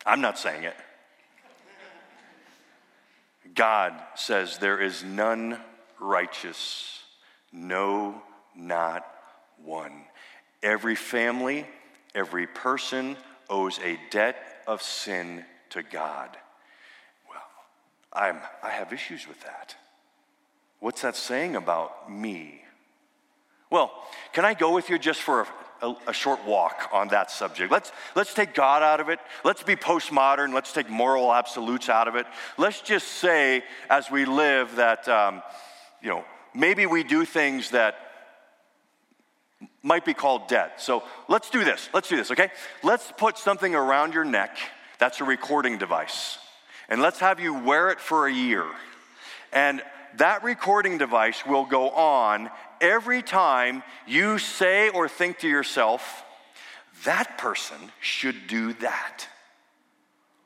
I'm 0.04 0.22
not 0.22 0.40
saying 0.40 0.64
it. 0.64 0.74
God 3.60 3.94
says, 4.16 4.58
There 4.58 4.80
is 4.80 5.04
none 5.04 5.60
righteous, 6.00 7.04
no, 7.52 8.22
not 8.56 9.06
one. 9.62 10.04
Every 10.64 10.96
family, 10.96 11.68
every 12.16 12.48
person 12.48 13.18
owes 13.50 13.78
a 13.80 14.00
debt 14.12 14.38
of 14.66 14.82
sin 14.82 15.44
to 15.72 15.84
God. 15.84 16.38
Well, 17.30 17.44
I'm, 18.14 18.38
I 18.64 18.70
have 18.70 18.94
issues 18.94 19.28
with 19.28 19.42
that. 19.42 19.76
What's 20.80 21.02
that 21.02 21.18
saying 21.18 21.58
about 21.58 22.10
me? 22.10 22.62
Well, 23.70 23.92
can 24.32 24.46
I 24.46 24.54
go 24.54 24.74
with 24.74 24.90
you 24.90 24.98
just 24.98 25.20
for 25.20 25.42
a, 25.42 25.48
a, 25.82 25.94
a, 26.08 26.14
short 26.14 26.46
walk 26.46 26.90
on 26.92 27.10
that 27.10 27.32
subject. 27.32 27.72
Let's, 27.72 27.92
let's 28.16 28.34
take 28.34 28.54
God 28.54 28.84
out 28.84 29.00
of 29.00 29.10
it. 29.10 29.20
Let's 29.44 29.64
be 29.64 29.76
postmodern. 29.76 30.54
Let's 30.54 30.74
take 30.74 30.90
moral 30.90 31.34
absolutes 31.34 31.90
out 31.90 32.08
of 32.08 32.16
it. 32.16 32.26
Let's 32.58 32.82
just 32.82 33.08
say, 33.08 33.64
as 33.90 34.12
we 34.12 34.26
live, 34.26 34.76
that, 34.76 35.08
um, 35.08 35.42
you 36.02 36.10
know, 36.10 36.26
maybe 36.54 36.86
we 36.86 37.04
do 37.04 37.26
things 37.26 37.72
that 37.72 37.96
might 39.84 40.06
be 40.06 40.14
called 40.14 40.48
debt. 40.48 40.82
So 40.82 41.04
let's 41.28 41.50
do 41.50 41.64
this. 41.64 41.90
Let's 41.94 42.10
do 42.10 42.18
this, 42.18 42.32
okay? 42.32 42.50
Let's 42.84 43.12
put 43.18 43.38
something 43.38 43.76
around 43.76 44.14
your 44.14 44.26
neck 44.26 44.58
that's 45.00 45.22
a 45.22 45.24
recording 45.24 45.78
device. 45.78 46.38
And 46.90 47.02
let's 47.02 47.20
have 47.20 47.40
you 47.40 47.54
wear 47.54 47.90
it 47.90 48.00
for 48.00 48.28
a 48.28 48.34
year. 48.34 48.66
And 49.54 49.82
that 50.18 50.44
recording 50.44 50.98
device 50.98 51.46
will 51.46 51.66
go 51.66 51.90
on 51.92 52.50
every 52.82 53.22
time 53.22 53.84
you 54.08 54.38
say 54.38 54.90
or 54.90 55.08
think 55.08 55.40
to 55.40 55.48
yourself, 55.48 56.24
that 57.06 57.38
person 57.38 57.78
should 58.02 58.48
do 58.48 58.74
that. 58.74 59.28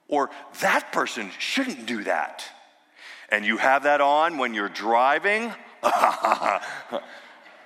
Or 0.07 0.29
that 0.61 0.91
person 0.91 1.31
shouldn't 1.39 1.85
do 1.85 2.03
that. 2.03 2.43
And 3.29 3.45
you 3.45 3.57
have 3.57 3.83
that 3.83 4.01
on 4.01 4.37
when 4.37 4.53
you're 4.53 4.69
driving. 4.69 5.51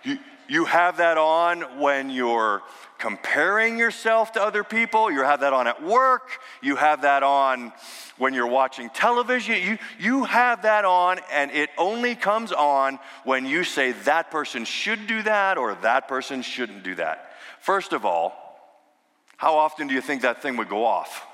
you, 0.03 0.17
you 0.47 0.65
have 0.65 0.97
that 0.97 1.17
on 1.17 1.79
when 1.79 2.09
you're 2.09 2.61
comparing 2.97 3.77
yourself 3.77 4.33
to 4.33 4.41
other 4.41 4.63
people. 4.63 5.11
You 5.11 5.23
have 5.23 5.41
that 5.41 5.53
on 5.53 5.67
at 5.67 5.83
work. 5.83 6.29
You 6.61 6.75
have 6.75 7.03
that 7.03 7.23
on 7.23 7.71
when 8.17 8.33
you're 8.33 8.47
watching 8.47 8.89
television. 8.89 9.61
You, 9.61 9.77
you 9.99 10.23
have 10.25 10.63
that 10.63 10.85
on, 10.85 11.19
and 11.31 11.51
it 11.51 11.69
only 11.77 12.15
comes 12.15 12.51
on 12.51 12.99
when 13.23 13.45
you 13.45 13.63
say 13.63 13.91
that 13.91 14.31
person 14.31 14.65
should 14.65 15.07
do 15.07 15.21
that 15.23 15.57
or 15.57 15.75
that 15.81 16.07
person 16.07 16.41
shouldn't 16.41 16.83
do 16.83 16.95
that. 16.95 17.33
First 17.61 17.93
of 17.93 18.05
all, 18.05 18.33
how 19.37 19.55
often 19.55 19.87
do 19.87 19.93
you 19.93 20.01
think 20.01 20.23
that 20.23 20.41
thing 20.41 20.57
would 20.57 20.69
go 20.69 20.85
off? 20.85 21.25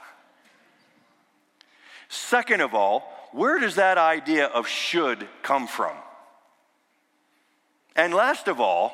Second 2.09 2.61
of 2.61 2.73
all, 2.73 3.09
where 3.31 3.59
does 3.59 3.75
that 3.75 3.97
idea 3.97 4.45
of 4.45 4.67
should 4.67 5.27
come 5.41 5.67
from? 5.67 5.95
And 7.95 8.13
last 8.13 8.47
of 8.47 8.59
all, 8.59 8.91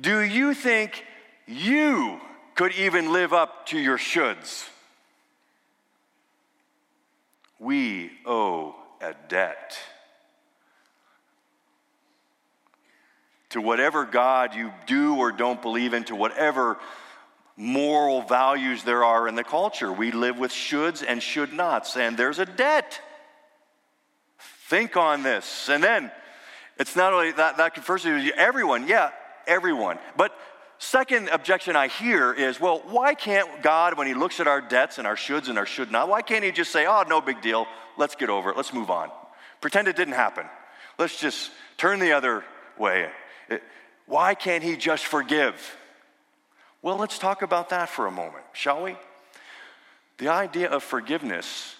do 0.00 0.20
you 0.20 0.54
think 0.54 1.04
you 1.46 2.20
could 2.54 2.72
even 2.74 3.12
live 3.12 3.32
up 3.32 3.66
to 3.66 3.78
your 3.78 3.98
shoulds? 3.98 4.68
We 7.58 8.10
owe 8.26 8.74
a 9.00 9.14
debt. 9.28 9.78
To 13.50 13.60
whatever 13.60 14.04
God 14.04 14.54
you 14.54 14.72
do 14.86 15.16
or 15.16 15.30
don't 15.30 15.60
believe 15.60 15.94
in, 15.94 16.04
to 16.04 16.16
whatever 16.16 16.78
moral 17.56 18.22
values 18.22 18.82
there 18.82 19.04
are 19.04 19.28
in 19.28 19.34
the 19.34 19.44
culture. 19.44 19.92
We 19.92 20.10
live 20.10 20.38
with 20.38 20.50
shoulds 20.50 21.04
and 21.06 21.22
should 21.22 21.52
nots, 21.52 21.96
and 21.96 22.16
there's 22.16 22.38
a 22.38 22.46
debt. 22.46 23.00
Think 24.68 24.96
on 24.96 25.22
this. 25.22 25.68
And 25.68 25.84
then 25.84 26.10
it's 26.78 26.96
not 26.96 27.12
only 27.12 27.32
that, 27.32 27.58
that 27.58 27.74
confers 27.74 28.02
to 28.02 28.32
everyone, 28.36 28.88
yeah, 28.88 29.10
everyone. 29.46 29.98
But 30.16 30.32
second 30.82 31.28
objection 31.28 31.76
I 31.76 31.88
hear 31.88 32.32
is, 32.32 32.60
well, 32.60 32.82
why 32.86 33.14
can't 33.14 33.62
God, 33.62 33.96
when 33.96 34.06
He 34.06 34.14
looks 34.14 34.40
at 34.40 34.46
our 34.46 34.60
debts 34.60 34.98
and 34.98 35.06
our 35.06 35.14
shoulds 35.16 35.48
and 35.48 35.56
our 35.56 35.66
should 35.66 35.90
not, 35.92 36.08
why 36.08 36.22
can't 36.22 36.44
He 36.44 36.50
just 36.50 36.72
say, 36.72 36.86
oh, 36.86 37.04
no 37.08 37.20
big 37.20 37.40
deal, 37.40 37.66
let's 37.96 38.16
get 38.16 38.30
over 38.30 38.50
it, 38.50 38.56
let's 38.56 38.74
move 38.74 38.90
on? 38.90 39.10
Pretend 39.60 39.88
it 39.88 39.96
didn't 39.96 40.14
happen. 40.14 40.44
Let's 40.98 41.18
just 41.20 41.50
turn 41.76 42.00
the 42.00 42.12
other 42.12 42.44
way. 42.76 43.08
Why 44.06 44.34
can't 44.34 44.64
He 44.64 44.76
just 44.76 45.06
forgive? 45.06 45.76
Well, 46.82 46.96
let's 46.96 47.18
talk 47.18 47.42
about 47.42 47.70
that 47.70 47.88
for 47.88 48.06
a 48.06 48.10
moment, 48.10 48.44
shall 48.52 48.82
we? 48.82 48.96
The 50.18 50.28
idea 50.28 50.68
of 50.68 50.82
forgiveness 50.82 51.76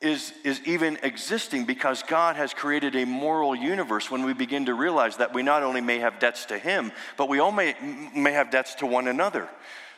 is, 0.00 0.32
is 0.44 0.60
even 0.64 0.98
existing 1.02 1.64
because 1.64 2.02
God 2.04 2.36
has 2.36 2.54
created 2.54 2.94
a 2.94 3.04
moral 3.04 3.54
universe 3.54 4.10
when 4.10 4.24
we 4.24 4.32
begin 4.32 4.66
to 4.66 4.74
realize 4.74 5.16
that 5.16 5.34
we 5.34 5.42
not 5.42 5.62
only 5.62 5.80
may 5.80 5.98
have 5.98 6.20
debts 6.20 6.46
to 6.46 6.58
Him, 6.58 6.92
but 7.16 7.28
we 7.28 7.40
all 7.40 7.50
may, 7.50 7.74
may 8.14 8.32
have 8.32 8.50
debts 8.50 8.76
to 8.76 8.86
one 8.86 9.08
another. 9.08 9.48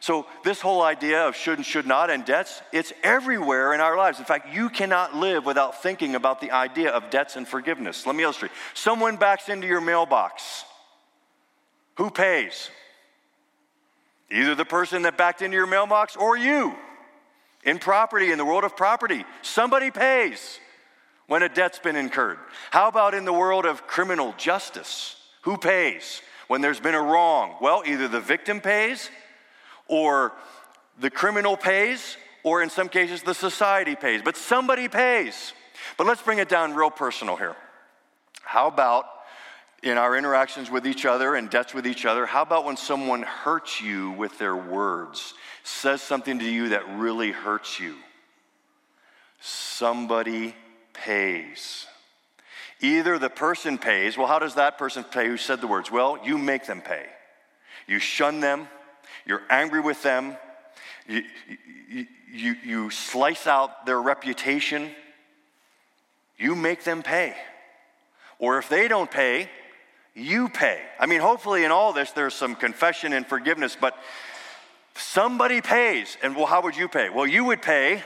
So, 0.03 0.25
this 0.45 0.63
whole 0.63 0.81
idea 0.81 1.29
of 1.29 1.37
should 1.37 1.59
and 1.59 1.67
should 1.67 1.87
not 1.87 2.09
and 2.09 2.25
debts, 2.25 2.63
it's 2.73 2.95
everywhere 3.03 3.75
in 3.75 3.83
our 3.83 3.99
lives. 3.99 4.19
In 4.19 4.25
fact, 4.25 4.49
you 4.55 4.71
cannot 4.71 5.15
live 5.15 5.45
without 5.45 5.83
thinking 5.83 6.15
about 6.15 6.41
the 6.41 6.53
idea 6.53 6.91
of 6.91 7.11
debts 7.11 7.37
and 7.37 7.47
forgiveness. 7.47 8.07
Let 8.07 8.17
me 8.17 8.23
illustrate. 8.23 8.53
Someone 8.73 9.19
backs 9.19 9.51
into 9.51 9.67
your 9.67 9.83
mailbox. 9.83 10.65
Who 11.97 12.09
pays? 12.09 12.71
Either 14.31 14.55
the 14.55 14.65
person 14.65 15.03
that 15.03 15.19
backed 15.19 15.43
into 15.43 15.57
your 15.57 15.67
mailbox 15.67 16.17
or 16.17 16.35
you. 16.35 16.75
In 17.65 17.79
property, 17.79 18.33
in 18.33 18.39
the 18.39 18.45
world 18.45 18.65
of 18.65 18.77
property, 18.77 19.25
somebody 19.43 19.91
pays 19.91 20.59
when 21.27 21.43
a 21.43 21.49
debt's 21.49 21.79
been 21.79 21.97
incurred. 21.97 22.39
How 22.71 22.89
about 22.89 23.15
in 23.15 23.25
the 23.25 23.33
world 23.33 23.67
of 23.67 23.87
criminal 23.87 24.35
justice? 24.39 25.17
Who 25.43 25.57
pays 25.57 26.23
when 26.49 26.61
there's 26.61 26.81
been 26.81 26.95
a 26.95 27.03
wrong? 27.03 27.57
Well, 27.61 27.83
either 27.87 28.09
the 28.09 28.21
victim 28.21 28.61
pays, 28.61 29.11
or 29.89 30.33
the 30.99 31.11
criminal 31.11 31.57
pays, 31.57 32.17
or 32.43 32.63
in 32.63 32.71
some 32.71 32.89
cases, 32.89 33.23
the 33.23 33.35
society 33.35 33.95
pays. 33.95 34.23
But 34.23 34.37
somebody 34.37 34.89
pays. 34.89 35.53
But 35.97 36.07
let's 36.07 36.23
bring 36.23 36.39
it 36.39 36.49
down 36.49 36.75
real 36.75 36.91
personal 36.91 37.37
here. 37.37 37.57
How 38.43 38.69
about 38.69 39.05
in 39.83 39.97
our 39.97 40.17
interactions 40.17 40.71
with 40.71 40.87
each 40.87 41.07
other 41.07 41.35
and 41.35 41.49
debts 41.49 41.73
with 41.73 41.87
each 41.87 42.05
other, 42.05 42.27
how 42.27 42.43
about 42.43 42.65
when 42.65 42.77
someone 42.77 43.23
hurts 43.23 43.81
you 43.81 44.11
with 44.13 44.39
their 44.39 44.57
words, 44.57 45.35
says 45.65 46.03
something 46.03 46.39
to 46.39 46.45
you 46.45 46.71
that 46.71 46.89
really 46.99 47.31
hurts 47.31 47.81
you? 47.81 47.97
Somebody 49.41 50.55
pays. 50.93 51.87
Either 52.81 53.19
the 53.19 53.31
person 53.31 53.79
pays, 53.79 54.17
well, 54.17 54.27
how 54.27 54.39
does 54.39 54.55
that 54.55 54.79
person 54.79 55.05
pay 55.05 55.27
who 55.27 55.37
said 55.37 55.61
the 55.61 55.67
words? 55.67 55.91
Well, 55.91 56.19
you 56.25 56.37
make 56.37 56.67
them 56.67 56.83
pay. 56.83 57.07
You 57.87 57.99
shun 57.99 58.41
them, 58.41 58.69
you're 59.27 59.43
angry 59.51 59.81
with 59.81 60.03
them, 60.03 60.37
you, 61.07 61.25
you, 62.33 62.55
you, 62.65 62.91
slice 62.91 63.47
out 63.47 63.85
their 63.85 64.01
reputation, 64.01 64.91
you 66.39 66.55
make 66.55 66.85
them 66.85 67.03
pay. 67.03 67.35
Or 68.39 68.59
if 68.59 68.69
they 68.69 68.87
don't 68.89 69.11
pay, 69.11 69.49
you 70.15 70.49
pay. 70.49 70.81
I 70.99 71.07
mean, 71.07 71.21
hopefully, 71.21 71.65
in 71.65 71.71
all 71.71 71.93
this, 71.93 72.13
there's 72.13 72.35
some 72.35 72.55
confession 72.55 73.13
and 73.13 73.27
forgiveness, 73.27 73.77
but 73.81 73.97
somebody 74.95 75.61
pays. 75.61 76.17
And 76.23 76.37
well, 76.37 76.47
how 76.47 76.63
would 76.63 76.77
you 76.77 76.89
pay? 76.89 77.09
Well, 77.11 77.27
you 77.27 77.45
would 77.47 77.63
pay 77.63 78.03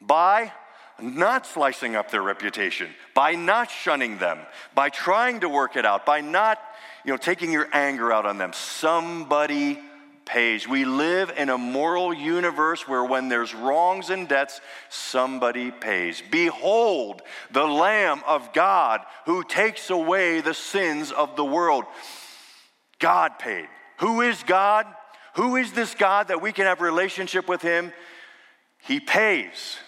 by 0.00 0.52
not 1.00 1.46
slicing 1.46 1.96
up 1.96 2.10
their 2.10 2.22
reputation, 2.22 2.88
by 3.14 3.34
not 3.34 3.70
shunning 3.70 4.18
them, 4.18 4.38
by 4.74 4.90
trying 4.90 5.40
to 5.40 5.48
work 5.48 5.76
it 5.76 5.84
out, 5.84 6.06
by 6.06 6.20
not, 6.20 6.58
you 7.04 7.10
know, 7.10 7.16
taking 7.16 7.50
your 7.50 7.68
anger 7.72 8.12
out 8.12 8.26
on 8.26 8.38
them. 8.38 8.52
Somebody 8.52 9.80
We 10.68 10.84
live 10.84 11.32
in 11.36 11.48
a 11.48 11.58
moral 11.58 12.12
universe 12.12 12.88
where 12.88 13.04
when 13.04 13.28
there's 13.28 13.54
wrongs 13.54 14.10
and 14.10 14.28
debts, 14.28 14.60
somebody 14.88 15.70
pays. 15.70 16.22
Behold 16.30 17.22
the 17.50 17.66
Lamb 17.66 18.22
of 18.26 18.52
God 18.52 19.00
who 19.26 19.44
takes 19.44 19.90
away 19.90 20.40
the 20.40 20.54
sins 20.54 21.12
of 21.12 21.36
the 21.36 21.44
world. 21.44 21.84
God 22.98 23.38
paid. 23.38 23.68
Who 23.98 24.22
is 24.22 24.42
God? 24.42 24.86
Who 25.34 25.56
is 25.56 25.72
this 25.72 25.94
God 25.94 26.28
that 26.28 26.42
we 26.42 26.52
can 26.52 26.66
have 26.66 26.80
relationship 26.80 27.48
with 27.48 27.62
him? 27.62 27.92
He 28.78 29.00
pays 29.00 29.78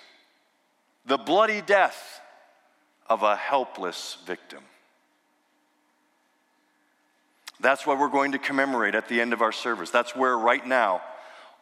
the 1.06 1.18
bloody 1.18 1.60
death 1.60 2.20
of 3.08 3.22
a 3.22 3.36
helpless 3.36 4.18
victim. 4.26 4.62
That's 7.60 7.86
what 7.86 7.98
we're 7.98 8.08
going 8.08 8.32
to 8.32 8.38
commemorate 8.38 8.94
at 8.94 9.08
the 9.08 9.20
end 9.20 9.32
of 9.32 9.42
our 9.42 9.52
service. 9.52 9.90
That's 9.90 10.14
where 10.14 10.36
right 10.36 10.66
now 10.66 11.02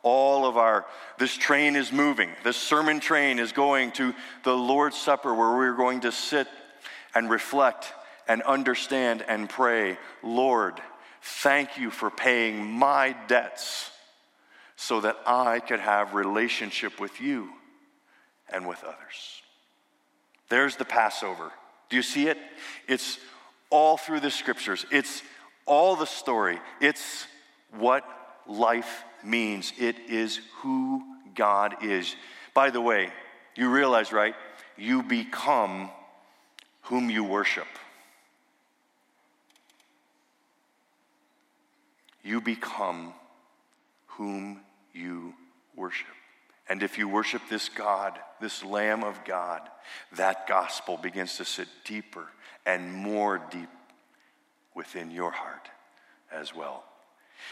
all 0.03 0.47
of 0.47 0.57
our 0.57 0.85
this 1.19 1.35
train 1.35 1.77
is 1.77 1.93
moving. 1.93 2.31
This 2.43 2.57
sermon 2.57 3.01
train 3.01 3.39
is 3.39 3.53
going 3.53 3.93
to 3.93 4.15
the 4.43 4.55
Lord's 4.55 4.97
Supper 4.97 5.35
where 5.35 5.57
we're 5.57 5.77
going 5.77 6.01
to 6.01 6.13
sit 6.13 6.49
and 7.15 7.31
reflect 7.31 7.93
and 8.27 8.43
understand 8.43 9.25
and 9.27 9.49
pray, 9.49 9.99
Lord, 10.23 10.81
thank 11.23 11.79
you 11.79 11.91
for 11.91 12.11
paying 12.11 12.65
my 12.65 13.15
debts 13.29 13.91
so 14.77 15.01
that 15.01 15.17
I 15.27 15.61
could 15.61 15.81
have 15.81 16.15
relationship 16.15 17.01
with 17.01 17.21
you 17.21 17.51
and 18.53 18.67
with 18.67 18.83
others. 18.83 19.43
There's 20.49 20.77
the 20.77 20.85
Passover. 20.85 21.51
Do 21.89 21.97
you 21.97 22.03
see 22.03 22.29
it? 22.29 22.39
It's 22.89 23.19
all 23.71 23.97
through 23.97 24.21
the 24.21 24.31
scriptures. 24.31 24.85
It's 24.91 25.23
all 25.67 25.97
the 25.97 26.07
story. 26.07 26.59
It's 26.81 27.27
what 27.77 28.05
life 28.47 29.05
means, 29.23 29.73
it 29.79 29.97
is 30.09 30.41
who 30.57 31.03
God 31.35 31.83
is. 31.83 32.15
By 32.53 32.71
the 32.71 32.81
way, 32.81 33.11
you 33.57 33.71
realize, 33.71 34.13
right? 34.13 34.35
You 34.77 35.03
become 35.03 35.91
whom 36.83 37.11
you 37.11 37.25
worship. 37.25 37.67
You 42.23 42.41
become 42.41 43.13
whom 44.07 44.61
you 44.93 45.35
worship. 45.77 46.07
And 46.69 46.83
if 46.83 46.97
you 46.97 47.09
worship 47.09 47.43
this 47.51 47.69
God, 47.69 48.19
this 48.41 48.65
Lamb 48.65 49.05
of 49.05 49.25
God, 49.25 49.61
that 50.17 50.47
gospel 50.47 50.97
begins 50.97 51.37
to 51.37 51.45
sit 51.45 51.69
deeper 51.85 52.27
and 52.65 52.93
more 52.93 53.43
deep 53.51 53.69
within 54.75 55.11
your 55.11 55.31
heart 55.31 55.69
as 56.33 56.55
well. 56.55 56.85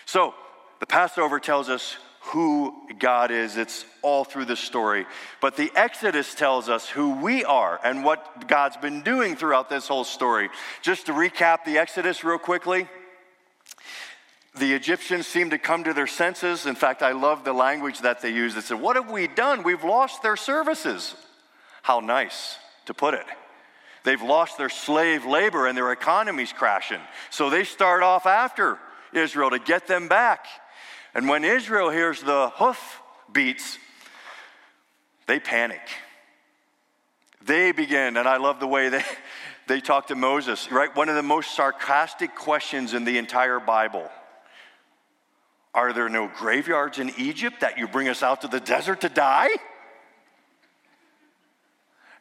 So, 0.06 0.34
the 0.80 0.86
Passover 0.86 1.38
tells 1.38 1.68
us 1.68 1.96
who 2.26 2.74
God 2.98 3.30
is. 3.30 3.56
It's 3.56 3.84
all 4.00 4.24
through 4.24 4.44
the 4.46 4.56
story. 4.56 5.06
But 5.40 5.56
the 5.56 5.70
Exodus 5.74 6.34
tells 6.34 6.68
us 6.68 6.88
who 6.88 7.16
we 7.16 7.44
are 7.44 7.80
and 7.84 8.04
what 8.04 8.48
God's 8.48 8.76
been 8.76 9.02
doing 9.02 9.36
throughout 9.36 9.68
this 9.68 9.88
whole 9.88 10.04
story. 10.04 10.48
Just 10.82 11.06
to 11.06 11.12
recap 11.12 11.64
the 11.64 11.78
Exodus 11.78 12.24
real 12.24 12.38
quickly. 12.38 12.88
The 14.58 14.72
Egyptians 14.72 15.26
seem 15.26 15.50
to 15.50 15.58
come 15.58 15.84
to 15.84 15.94
their 15.94 16.06
senses. 16.06 16.66
In 16.66 16.74
fact, 16.74 17.02
I 17.02 17.12
love 17.12 17.44
the 17.44 17.54
language 17.54 18.00
that 18.00 18.20
they 18.20 18.30
use. 18.30 18.54
They 18.54 18.60
said, 18.60 18.80
What 18.80 18.96
have 18.96 19.10
we 19.10 19.26
done? 19.26 19.62
We've 19.62 19.82
lost 19.82 20.22
their 20.22 20.36
services. 20.36 21.14
How 21.82 22.00
nice 22.00 22.58
to 22.86 22.94
put 22.94 23.14
it. 23.14 23.26
They've 24.04 24.22
lost 24.22 24.58
their 24.58 24.68
slave 24.68 25.24
labor 25.24 25.66
and 25.66 25.76
their 25.76 25.92
economy's 25.92 26.52
crashing. 26.52 27.00
So 27.30 27.50
they 27.50 27.64
start 27.64 28.02
off 28.02 28.26
after 28.26 28.78
Israel 29.12 29.50
to 29.50 29.58
get 29.58 29.86
them 29.86 30.08
back. 30.08 30.46
And 31.14 31.28
when 31.28 31.44
Israel 31.44 31.90
hears 31.90 32.20
the 32.20 32.50
hoof 32.54 33.00
beats, 33.32 33.78
they 35.26 35.38
panic. 35.38 35.80
They 37.44 37.72
begin, 37.72 38.16
and 38.16 38.28
I 38.28 38.36
love 38.36 38.60
the 38.60 38.66
way 38.66 38.88
they, 38.88 39.04
they 39.66 39.80
talk 39.80 40.08
to 40.08 40.14
Moses, 40.14 40.70
right? 40.70 40.94
One 40.94 41.08
of 41.08 41.14
the 41.14 41.22
most 41.22 41.54
sarcastic 41.54 42.34
questions 42.34 42.94
in 42.94 43.04
the 43.04 43.18
entire 43.18 43.60
Bible. 43.60 44.08
Are 45.74 45.92
there 45.92 46.08
no 46.08 46.30
graveyards 46.36 46.98
in 46.98 47.12
Egypt 47.18 47.60
that 47.60 47.78
you 47.78 47.88
bring 47.88 48.08
us 48.08 48.22
out 48.22 48.42
to 48.42 48.48
the 48.48 48.60
desert 48.60 49.00
to 49.02 49.08
die? 49.08 49.48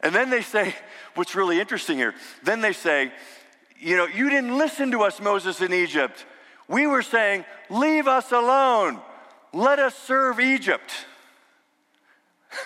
And 0.02 0.14
then 0.14 0.30
they 0.30 0.42
say, 0.42 0.74
what's 1.14 1.34
really 1.34 1.60
interesting 1.60 1.96
here, 1.96 2.14
then 2.42 2.60
they 2.60 2.72
say, 2.72 3.12
you 3.78 3.96
know, 3.96 4.06
you 4.06 4.30
didn't 4.30 4.56
listen 4.56 4.90
to 4.92 5.02
us, 5.02 5.20
Moses, 5.20 5.60
in 5.60 5.72
Egypt. 5.72 6.24
We 6.68 6.86
were 6.86 7.02
saying, 7.02 7.44
leave 7.70 8.08
us 8.08 8.32
alone. 8.32 9.00
Let 9.52 9.78
us 9.78 9.94
serve 9.94 10.40
Egypt. 10.40 10.90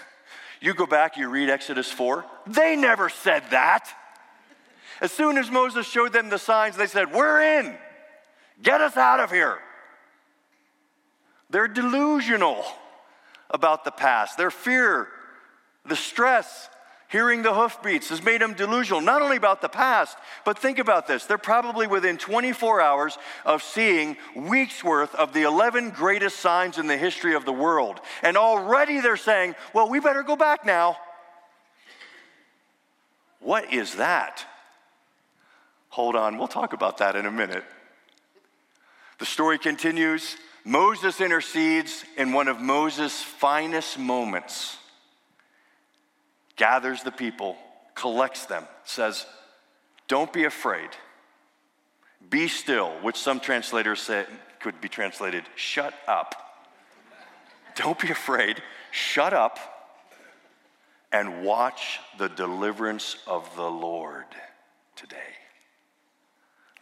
You 0.58 0.72
go 0.72 0.86
back, 0.86 1.18
you 1.18 1.28
read 1.28 1.50
Exodus 1.50 1.92
4. 1.92 2.24
They 2.46 2.76
never 2.76 3.10
said 3.10 3.42
that. 3.50 3.94
As 5.02 5.12
soon 5.12 5.36
as 5.36 5.50
Moses 5.50 5.86
showed 5.86 6.14
them 6.14 6.30
the 6.30 6.38
signs, 6.38 6.76
they 6.76 6.86
said, 6.86 7.12
We're 7.12 7.58
in. 7.60 7.76
Get 8.62 8.80
us 8.80 8.96
out 8.96 9.20
of 9.20 9.30
here. 9.30 9.58
They're 11.50 11.68
delusional 11.68 12.64
about 13.50 13.84
the 13.84 13.90
past. 13.90 14.38
Their 14.38 14.50
fear, 14.50 15.08
the 15.84 15.94
stress, 15.94 16.70
Hearing 17.08 17.42
the 17.42 17.54
hoofbeats 17.54 18.08
has 18.08 18.22
made 18.22 18.40
them 18.40 18.54
delusional, 18.54 19.00
not 19.00 19.22
only 19.22 19.36
about 19.36 19.60
the 19.60 19.68
past, 19.68 20.18
but 20.44 20.58
think 20.58 20.80
about 20.80 21.06
this. 21.06 21.24
They're 21.24 21.38
probably 21.38 21.86
within 21.86 22.18
24 22.18 22.80
hours 22.80 23.16
of 23.44 23.62
seeing 23.62 24.16
weeks 24.34 24.82
worth 24.82 25.14
of 25.14 25.32
the 25.32 25.42
11 25.42 25.90
greatest 25.90 26.40
signs 26.40 26.78
in 26.78 26.88
the 26.88 26.96
history 26.96 27.34
of 27.34 27.44
the 27.44 27.52
world. 27.52 28.00
And 28.22 28.36
already 28.36 29.00
they're 29.00 29.16
saying, 29.16 29.54
well, 29.72 29.88
we 29.88 30.00
better 30.00 30.24
go 30.24 30.34
back 30.34 30.66
now. 30.66 30.96
What 33.38 33.72
is 33.72 33.94
that? 33.94 34.44
Hold 35.90 36.16
on, 36.16 36.38
we'll 36.38 36.48
talk 36.48 36.72
about 36.72 36.98
that 36.98 37.14
in 37.14 37.24
a 37.24 37.30
minute. 37.30 37.62
The 39.20 39.26
story 39.26 39.58
continues. 39.58 40.36
Moses 40.64 41.20
intercedes 41.20 42.04
in 42.16 42.32
one 42.32 42.48
of 42.48 42.60
Moses' 42.60 43.22
finest 43.22 43.96
moments 43.96 44.78
gathers 46.56 47.02
the 47.02 47.12
people, 47.12 47.56
collects 47.94 48.46
them, 48.46 48.64
says, 48.84 49.26
Don't 50.08 50.32
be 50.32 50.44
afraid. 50.44 50.90
Be 52.28 52.48
still, 52.48 52.90
which 53.02 53.16
some 53.16 53.40
translators 53.40 54.00
say 54.00 54.26
could 54.60 54.80
be 54.80 54.88
translated, 54.88 55.44
shut 55.54 55.94
up. 56.08 56.34
Don't 57.76 57.98
be 57.98 58.10
afraid. 58.10 58.62
Shut 58.90 59.32
up 59.32 59.58
and 61.12 61.44
watch 61.44 62.00
the 62.18 62.28
deliverance 62.28 63.16
of 63.26 63.54
the 63.54 63.70
Lord 63.70 64.24
today. 64.96 65.16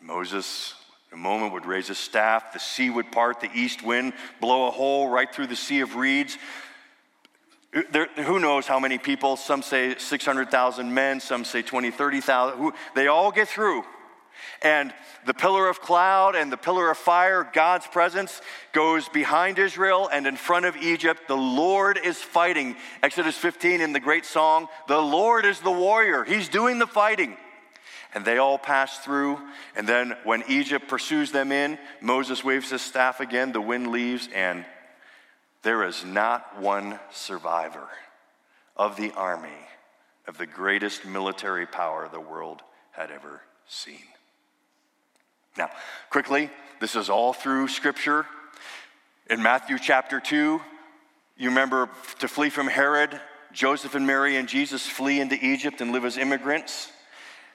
Moses, 0.01 0.75
in 1.13 1.19
a 1.19 1.21
moment, 1.21 1.53
would 1.53 1.67
raise 1.67 1.91
a 1.91 1.95
staff, 1.95 2.53
the 2.53 2.59
sea 2.59 2.91
would 2.91 3.11
part, 3.11 3.41
the 3.41 3.51
east 3.55 3.83
wind 3.83 4.13
blow 4.41 4.69
a 4.69 4.71
hole 4.71 5.09
right 5.09 5.33
through 5.33 5.49
the 5.49 5.57
sea 5.57 5.81
of 5.81 5.97
reeds. 5.97 6.39
There, 7.91 8.07
who 8.17 8.39
knows 8.39 8.67
how 8.67 8.79
many 8.79 8.99
people? 8.99 9.37
Some 9.37 9.63
say 9.63 9.97
600,000 9.99 10.95
men, 10.95 11.19
some 11.19 11.45
say 11.45 11.63
20, 11.63 11.91
30,000. 11.91 12.73
They 12.95 13.09
all 13.09 13.33
get 13.33 13.49
through. 13.49 13.85
And 14.63 14.95
the 15.27 15.35
pillar 15.35 15.69
of 15.69 15.81
cloud 15.81 16.37
and 16.37 16.53
the 16.53 16.57
pillar 16.57 16.91
of 16.91 16.97
fire, 16.97 17.49
God's 17.53 17.87
presence, 17.87 18.41
goes 18.73 19.09
behind 19.09 19.59
Israel 19.59 20.09
and 20.13 20.27
in 20.27 20.37
front 20.37 20.67
of 20.67 20.77
Egypt. 20.77 21.23
The 21.27 21.37
Lord 21.37 21.99
is 22.03 22.19
fighting. 22.19 22.77
Exodus 23.03 23.37
15 23.37 23.81
in 23.81 23.93
the 23.93 24.01
great 24.01 24.25
song, 24.25 24.69
the 24.87 25.01
Lord 25.01 25.45
is 25.45 25.61
the 25.61 25.73
warrior. 25.73 26.25
He's 26.25 26.49
doing 26.49 26.79
the 26.79 26.87
fighting. 26.87 27.37
And 28.15 28.25
they 28.25 28.39
all 28.39 28.59
pass 28.59 28.99
through. 29.01 29.41
And 29.75 29.89
then 29.89 30.17
when 30.23 30.45
Egypt 30.49 30.87
pursues 30.87 31.33
them 31.33 31.51
in, 31.51 31.79
Moses 32.01 32.45
waves 32.45 32.71
his 32.71 32.83
staff 32.83 33.19
again, 33.19 33.51
the 33.51 33.61
wind 33.61 33.89
leaves, 33.89 34.29
and 34.33 34.65
there 35.65 35.83
is 35.83 36.05
not 36.05 36.61
one 36.61 37.01
survivor 37.11 37.89
of 38.77 38.97
the 38.97 39.11
army 39.13 39.49
of 40.29 40.39
the 40.39 40.47
greatest 40.47 41.05
military 41.05 41.67
power 41.67 42.09
the 42.09 42.21
world 42.21 42.63
had 42.93 43.11
ever 43.11 43.41
seen. 43.67 44.05
Now, 45.57 45.71
quickly, 46.11 46.51
this 46.81 46.97
is 46.97 47.09
all 47.09 47.33
through 47.33 47.69
Scripture. 47.69 48.27
In 49.31 49.43
Matthew 49.43 49.79
chapter 49.79 50.21
2, 50.21 50.61
you 51.37 51.49
remember 51.49 51.89
to 52.19 52.29
flee 52.29 52.51
from 52.51 52.67
Herod, 52.67 53.19
Joseph 53.53 53.95
and 53.95 54.07
Mary 54.07 54.37
and 54.37 54.49
Jesus 54.49 54.87
flee 54.87 55.21
into 55.21 55.37
Egypt 55.45 55.81
and 55.81 55.93
live 55.93 56.05
as 56.05 56.19
immigrants. 56.19 56.91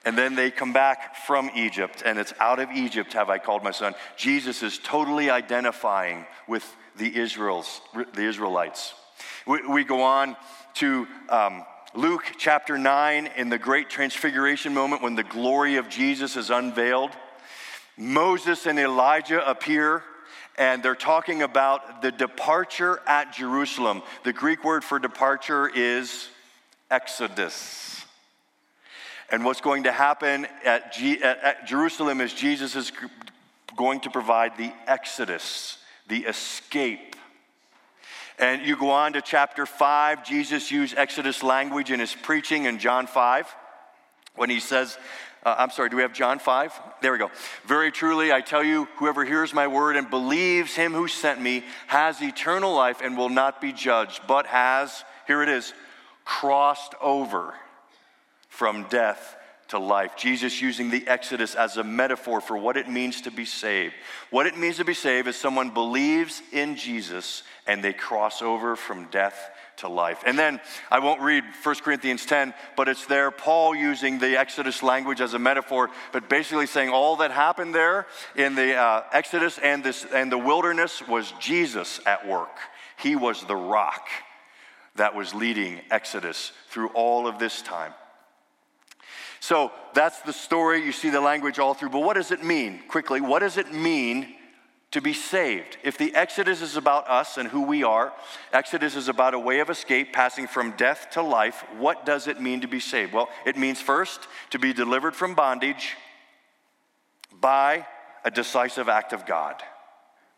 And 0.04 0.16
then 0.16 0.34
they 0.34 0.50
come 0.50 0.72
back 0.72 1.14
from 1.14 1.50
Egypt, 1.54 2.02
and 2.04 2.18
it's 2.18 2.32
out 2.40 2.58
of 2.58 2.70
Egypt 2.72 3.12
have 3.12 3.28
I 3.28 3.38
called 3.38 3.62
my 3.62 3.70
son. 3.70 3.94
Jesus 4.16 4.62
is 4.62 4.78
totally 4.78 5.28
identifying 5.28 6.26
with 6.48 6.64
the 7.00 7.18
Israels, 7.18 7.80
the 7.94 8.22
Israelites. 8.22 8.94
We, 9.46 9.66
we 9.66 9.84
go 9.84 10.02
on 10.02 10.36
to 10.74 11.08
um, 11.30 11.64
Luke 11.94 12.22
chapter 12.38 12.78
9 12.78 13.30
in 13.36 13.48
the 13.48 13.58
great 13.58 13.88
transfiguration 13.88 14.74
moment 14.74 15.02
when 15.02 15.14
the 15.16 15.24
glory 15.24 15.76
of 15.76 15.88
Jesus 15.88 16.36
is 16.36 16.50
unveiled. 16.50 17.10
Moses 17.96 18.66
and 18.66 18.78
Elijah 18.78 19.44
appear 19.48 20.04
and 20.58 20.82
they're 20.82 20.94
talking 20.94 21.40
about 21.40 22.02
the 22.02 22.12
departure 22.12 23.00
at 23.06 23.32
Jerusalem. 23.32 24.02
The 24.24 24.34
Greek 24.34 24.62
word 24.62 24.84
for 24.84 24.98
departure 24.98 25.70
is 25.74 26.28
exodus. 26.90 28.04
And 29.30 29.42
what's 29.42 29.62
going 29.62 29.84
to 29.84 29.92
happen 29.92 30.46
at, 30.66 30.92
G- 30.92 31.22
at, 31.22 31.42
at 31.42 31.66
Jerusalem 31.66 32.20
is 32.20 32.34
Jesus 32.34 32.76
is 32.76 32.92
going 33.74 34.00
to 34.00 34.10
provide 34.10 34.58
the 34.58 34.70
exodus, 34.86 35.78
the 36.10 36.26
escape. 36.26 37.16
And 38.38 38.66
you 38.66 38.76
go 38.76 38.90
on 38.90 39.14
to 39.14 39.22
chapter 39.22 39.64
5, 39.64 40.26
Jesus 40.26 40.70
used 40.70 40.94
Exodus 40.96 41.42
language 41.42 41.90
in 41.90 42.00
his 42.00 42.14
preaching 42.14 42.64
in 42.66 42.78
John 42.78 43.06
5 43.06 43.54
when 44.34 44.50
he 44.50 44.60
says, 44.60 44.98
uh, 45.44 45.54
I'm 45.58 45.70
sorry, 45.70 45.88
do 45.88 45.96
we 45.96 46.02
have 46.02 46.12
John 46.12 46.38
5? 46.38 46.80
There 47.00 47.12
we 47.12 47.18
go. 47.18 47.30
Very 47.66 47.90
truly, 47.90 48.32
I 48.32 48.40
tell 48.42 48.62
you, 48.62 48.88
whoever 48.96 49.24
hears 49.24 49.54
my 49.54 49.66
word 49.66 49.96
and 49.96 50.10
believes 50.10 50.74
him 50.74 50.92
who 50.92 51.08
sent 51.08 51.40
me 51.40 51.64
has 51.86 52.20
eternal 52.20 52.74
life 52.74 53.00
and 53.02 53.16
will 53.16 53.30
not 53.30 53.60
be 53.60 53.72
judged, 53.72 54.20
but 54.26 54.46
has, 54.46 55.04
here 55.26 55.42
it 55.42 55.48
is, 55.48 55.72
crossed 56.24 56.94
over 57.00 57.54
from 58.48 58.86
death 58.90 59.36
to 59.70 59.78
life. 59.78 60.16
Jesus 60.16 60.60
using 60.60 60.90
the 60.90 61.06
Exodus 61.06 61.54
as 61.54 61.76
a 61.76 61.84
metaphor 61.84 62.40
for 62.40 62.56
what 62.56 62.76
it 62.76 62.88
means 62.88 63.20
to 63.22 63.30
be 63.30 63.44
saved. 63.44 63.94
What 64.30 64.46
it 64.46 64.56
means 64.56 64.76
to 64.76 64.84
be 64.84 64.94
saved 64.94 65.28
is 65.28 65.36
someone 65.36 65.70
believes 65.70 66.42
in 66.52 66.76
Jesus 66.76 67.44
and 67.66 67.82
they 67.82 67.92
cross 67.92 68.42
over 68.42 68.74
from 68.74 69.06
death 69.06 69.50
to 69.76 69.88
life. 69.88 70.22
And 70.26 70.38
then 70.38 70.60
I 70.90 70.98
won't 70.98 71.20
read 71.20 71.44
1 71.62 71.74
Corinthians 71.76 72.26
10, 72.26 72.52
but 72.76 72.88
it's 72.88 73.06
there, 73.06 73.30
Paul 73.30 73.74
using 73.74 74.18
the 74.18 74.38
Exodus 74.38 74.82
language 74.82 75.20
as 75.20 75.34
a 75.34 75.38
metaphor, 75.38 75.88
but 76.12 76.28
basically 76.28 76.66
saying 76.66 76.90
all 76.90 77.16
that 77.16 77.30
happened 77.30 77.74
there 77.74 78.06
in 78.34 78.56
the 78.56 78.74
uh, 78.74 79.04
Exodus 79.12 79.58
and, 79.58 79.84
this, 79.84 80.04
and 80.12 80.32
the 80.32 80.38
wilderness 80.38 81.06
was 81.06 81.32
Jesus 81.38 82.00
at 82.06 82.26
work. 82.26 82.58
He 82.98 83.14
was 83.14 83.44
the 83.44 83.56
rock 83.56 84.08
that 84.96 85.14
was 85.14 85.32
leading 85.32 85.80
Exodus 85.90 86.52
through 86.68 86.88
all 86.88 87.26
of 87.26 87.38
this 87.38 87.62
time. 87.62 87.92
So 89.40 89.72
that's 89.94 90.20
the 90.20 90.32
story. 90.32 90.84
You 90.84 90.92
see 90.92 91.10
the 91.10 91.20
language 91.20 91.58
all 91.58 91.74
through. 91.74 91.90
But 91.90 92.00
what 92.00 92.14
does 92.14 92.30
it 92.30 92.44
mean? 92.44 92.80
Quickly, 92.88 93.20
what 93.20 93.40
does 93.40 93.56
it 93.56 93.72
mean 93.72 94.36
to 94.92 95.00
be 95.00 95.12
saved. 95.12 95.76
If 95.84 95.98
the 95.98 96.14
Exodus 96.14 96.62
is 96.62 96.76
about 96.76 97.08
us 97.08 97.38
and 97.38 97.48
who 97.48 97.62
we 97.62 97.84
are, 97.84 98.12
Exodus 98.52 98.96
is 98.96 99.08
about 99.08 99.34
a 99.34 99.38
way 99.38 99.60
of 99.60 99.70
escape, 99.70 100.12
passing 100.12 100.46
from 100.46 100.72
death 100.72 101.08
to 101.12 101.22
life, 101.22 101.64
what 101.78 102.04
does 102.04 102.26
it 102.26 102.40
mean 102.40 102.62
to 102.62 102.68
be 102.68 102.80
saved? 102.80 103.12
Well, 103.12 103.28
it 103.46 103.56
means 103.56 103.80
first 103.80 104.26
to 104.50 104.58
be 104.58 104.72
delivered 104.72 105.14
from 105.14 105.34
bondage 105.34 105.96
by 107.40 107.86
a 108.24 108.30
decisive 108.30 108.88
act 108.88 109.12
of 109.12 109.26
God. 109.26 109.62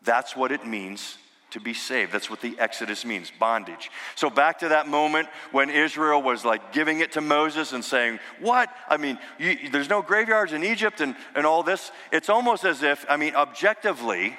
That's 0.03 0.35
what 0.35 0.51
it 0.51 0.65
means 0.65 1.17
to 1.53 1.59
be 1.59 1.73
saved. 1.73 2.11
That's 2.11 2.29
what 2.29 2.41
the 2.41 2.55
Exodus 2.59 3.05
means 3.05 3.31
bondage. 3.31 3.89
So, 4.15 4.29
back 4.29 4.59
to 4.59 4.69
that 4.69 4.87
moment 4.87 5.29
when 5.51 5.69
Israel 5.69 6.21
was 6.21 6.43
like 6.45 6.73
giving 6.73 6.99
it 6.99 7.13
to 7.13 7.21
Moses 7.21 7.73
and 7.73 7.83
saying, 7.83 8.19
What? 8.39 8.69
I 8.89 8.97
mean, 8.97 9.17
you, 9.39 9.69
there's 9.71 9.89
no 9.89 10.01
graveyards 10.01 10.53
in 10.53 10.63
Egypt 10.63 11.01
and, 11.01 11.15
and 11.35 11.45
all 11.45 11.63
this. 11.63 11.91
It's 12.11 12.29
almost 12.29 12.65
as 12.65 12.83
if, 12.83 13.05
I 13.09 13.17
mean, 13.17 13.35
objectively, 13.35 14.35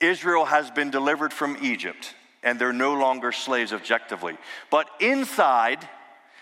Israel 0.00 0.44
has 0.44 0.70
been 0.70 0.90
delivered 0.90 1.32
from 1.32 1.56
Egypt 1.62 2.14
and 2.42 2.58
they're 2.58 2.72
no 2.72 2.94
longer 2.94 3.32
slaves 3.32 3.72
objectively. 3.72 4.36
But 4.70 4.88
inside, 5.00 5.88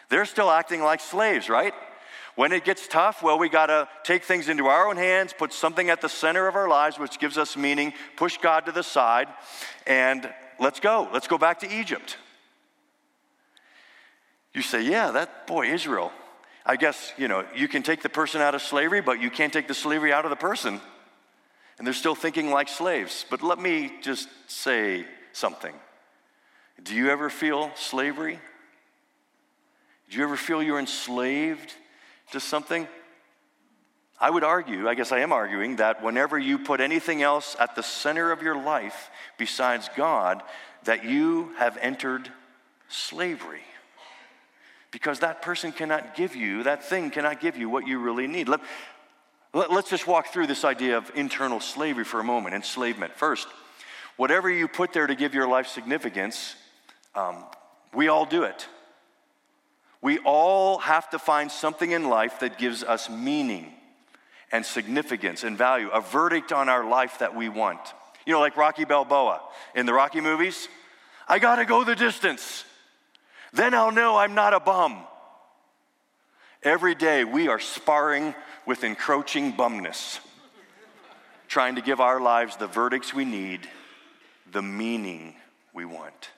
they're 0.09 0.25
still 0.25 0.51
acting 0.51 0.83
like 0.83 1.01
slaves, 1.01 1.49
right? 1.49 1.73
When 2.35 2.53
it 2.53 2.65
gets 2.65 2.89
tough, 2.89 3.23
well, 3.23 3.39
we 3.39 3.49
got 3.49 3.67
to 3.67 3.89
take 4.05 4.25
things 4.25 4.49
into 4.49 4.67
our 4.67 4.89
own 4.89 4.97
hands, 4.97 5.35
put 5.37 5.53
something 5.53 5.91
at 5.91 6.01
the 6.01 6.09
center 6.09 6.49
of 6.49 6.57
our 6.57 6.69
lives, 6.69 6.99
which 6.99 7.19
gives 7.19 7.37
us 7.37 7.57
meaning, 7.57 7.93
push 8.17 8.39
God 8.39 8.67
to 8.67 8.73
the 8.73 8.83
side, 8.83 9.29
and 9.87 10.33
let's 10.59 10.81
go. 10.81 11.09
Let's 11.13 11.29
go 11.29 11.37
back 11.37 11.61
to 11.61 11.71
Egypt. 11.71 12.17
You 14.55 14.63
say, 14.63 14.83
yeah, 14.83 15.11
that 15.13 15.47
boy, 15.47 15.67
Israel. 15.67 16.13
I 16.65 16.77
guess, 16.77 17.13
you 17.19 17.29
know, 17.29 17.45
you 17.55 17.69
can 17.69 17.83
take 17.83 18.03
the 18.03 18.09
person 18.09 18.41
out 18.41 18.55
of 18.55 18.63
slavery, 18.63 19.01
but 19.01 19.21
you 19.21 19.31
can't 19.31 19.53
take 19.53 19.69
the 19.69 19.75
slavery 19.75 20.13
out 20.13 20.25
of 20.25 20.31
the 20.31 20.37
person 20.37 20.81
and 21.83 21.87
they're 21.87 21.95
still 21.95 22.15
thinking 22.15 22.49
like 22.51 22.69
slaves. 22.69 23.27
But 23.29 23.43
let 23.43 23.59
me 23.59 23.93
just 24.03 24.29
say 24.47 25.05
something. 25.33 25.75
Do 26.81 26.95
you 26.95 27.11
ever 27.11 27.29
feel 27.31 27.73
slavery? 27.75 28.39
Do 30.09 30.17
you 30.17 30.23
ever 30.23 30.37
feel 30.37 30.63
you're 30.63 30.79
enslaved 30.79 31.75
to 32.33 32.41
something? 32.41 32.89
I 34.21 34.31
would 34.31 34.45
argue, 34.45 34.89
I 34.89 34.95
guess 34.95 35.11
I 35.11 35.21
am 35.21 35.33
arguing, 35.33 35.77
that 35.77 36.03
whenever 36.03 36.39
you 36.39 36.59
put 36.59 36.81
anything 36.81 37.23
else 37.23 37.57
at 37.59 37.75
the 37.75 37.83
center 37.83 38.31
of 38.31 38.43
your 38.43 38.57
life 38.63 39.11
besides 39.39 39.89
God, 39.97 40.43
that 40.85 41.05
you 41.05 41.53
have 41.59 41.77
entered 41.81 42.31
slavery. 42.89 43.63
Because 44.91 45.21
that 45.21 45.43
person 45.43 45.73
cannot 45.73 46.15
give 46.15 46.37
you, 46.37 46.63
that 46.65 46.85
thing 46.85 47.11
cannot 47.11 47.41
give 47.41 47.57
you 47.57 47.69
what 47.69 47.87
you 47.87 47.99
really 47.99 48.27
need. 48.27 48.49
Let, 48.49 48.61
Let's 49.55 49.91
just 49.91 50.07
walk 50.07 50.29
through 50.29 50.47
this 50.47 50.65
idea 50.65 50.97
of 50.97 51.11
internal 51.15 51.61
slavery 51.61 52.05
for 52.05 52.21
a 52.21 52.25
moment, 52.25 52.55
enslavement. 52.55 53.15
First, 53.15 53.47
whatever 54.17 54.49
you 54.49 54.67
put 54.67 54.95
there 54.95 55.07
to 55.07 55.15
give 55.15 55.35
your 55.35 55.47
life 55.47 55.67
significance, 55.67 56.55
um, 57.15 57.45
we 57.93 58.09
all 58.09 58.25
do 58.25 58.45
it. 58.45 58.67
We 60.03 60.19
all 60.19 60.79
have 60.79 61.09
to 61.11 61.19
find 61.19 61.51
something 61.51 61.93
in 61.93 62.09
life 62.09 62.41
that 62.41 62.59
gives 62.59 62.83
us 62.83 63.09
meaning 63.09 63.73
and 64.51 64.67
significance 64.67 65.45
and 65.45 65.57
value, 65.57 65.89
a 65.89 66.01
verdict 66.01 66.53
on 66.53 66.69
our 66.69 66.85
life 66.85 67.21
that 67.21 67.35
we 67.35 67.49
want. 67.49 67.81
You 68.27 68.35
know, 68.35 68.41
like 68.41 68.57
Rocky 68.57 68.85
Balboa 68.85 69.41
in 69.75 69.87
the 69.87 69.93
Rocky 69.93 70.21
movies. 70.21 70.69
I 71.29 71.39
gotta 71.39 71.65
go 71.65 71.85
the 71.85 71.95
distance. 71.95 72.65
Then 73.53 73.75
I'll 73.75 73.93
know 73.93 74.17
I'm 74.17 74.35
not 74.35 74.53
a 74.53 74.61
bum. 74.61 75.05
Every 76.63 76.95
day 76.95 77.25
we 77.25 77.49
are 77.49 77.61
sparring 77.61 78.35
with 78.67 78.85
encroaching 78.85 79.53
bumness, 79.53 80.21
trying 81.49 81.77
to 81.77 81.81
give 81.81 82.01
our 82.01 82.21
lives 82.21 82.57
the 82.57 82.67
verdicts 82.67 83.15
we 83.15 83.25
need, 83.25 83.69
the 84.51 84.63
meaning 84.63 85.35
we 85.73 85.85
want. 85.85 86.31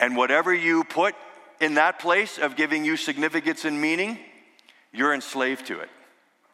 And 0.00 0.16
whatever 0.16 0.52
you 0.52 0.84
put 0.84 1.14
in 1.62 1.74
that 1.74 2.00
place 2.00 2.38
of 2.38 2.56
giving 2.56 2.84
you 2.84 2.96
significance 2.96 3.64
and 3.64 3.80
meaning, 3.80 4.18
you're 4.92 5.14
enslaved 5.14 5.66
to 5.66 5.78
it. 5.78 5.88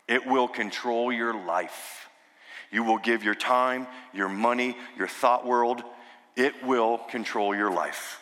It 0.06 0.26
will 0.26 0.46
control 0.46 1.10
your 1.10 1.34
life. 1.34 2.08
You 2.70 2.84
will 2.84 2.98
give 2.98 3.24
your 3.24 3.34
time, 3.34 3.86
your 4.12 4.28
money, 4.28 4.76
your 4.98 5.08
thought 5.08 5.46
world. 5.46 5.82
It 6.36 6.62
will 6.62 6.98
control 6.98 7.56
your 7.56 7.70
life. 7.70 8.20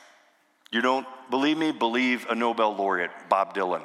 You 0.70 0.80
don't 0.80 1.06
believe 1.28 1.58
me? 1.58 1.72
Believe 1.72 2.24
a 2.30 2.36
Nobel 2.36 2.76
laureate, 2.76 3.10
Bob 3.28 3.52
Dylan. 3.52 3.82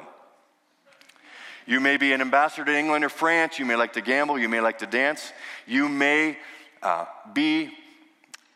You 1.66 1.80
may 1.80 1.96
be 1.96 2.12
an 2.12 2.20
ambassador 2.20 2.64
to 2.66 2.76
England 2.76 3.04
or 3.04 3.08
France. 3.08 3.58
You 3.58 3.64
may 3.64 3.76
like 3.76 3.94
to 3.94 4.00
gamble. 4.00 4.38
You 4.38 4.48
may 4.48 4.60
like 4.60 4.78
to 4.78 4.86
dance. 4.86 5.32
You 5.66 5.88
may 5.88 6.38
uh, 6.82 7.06
be 7.32 7.70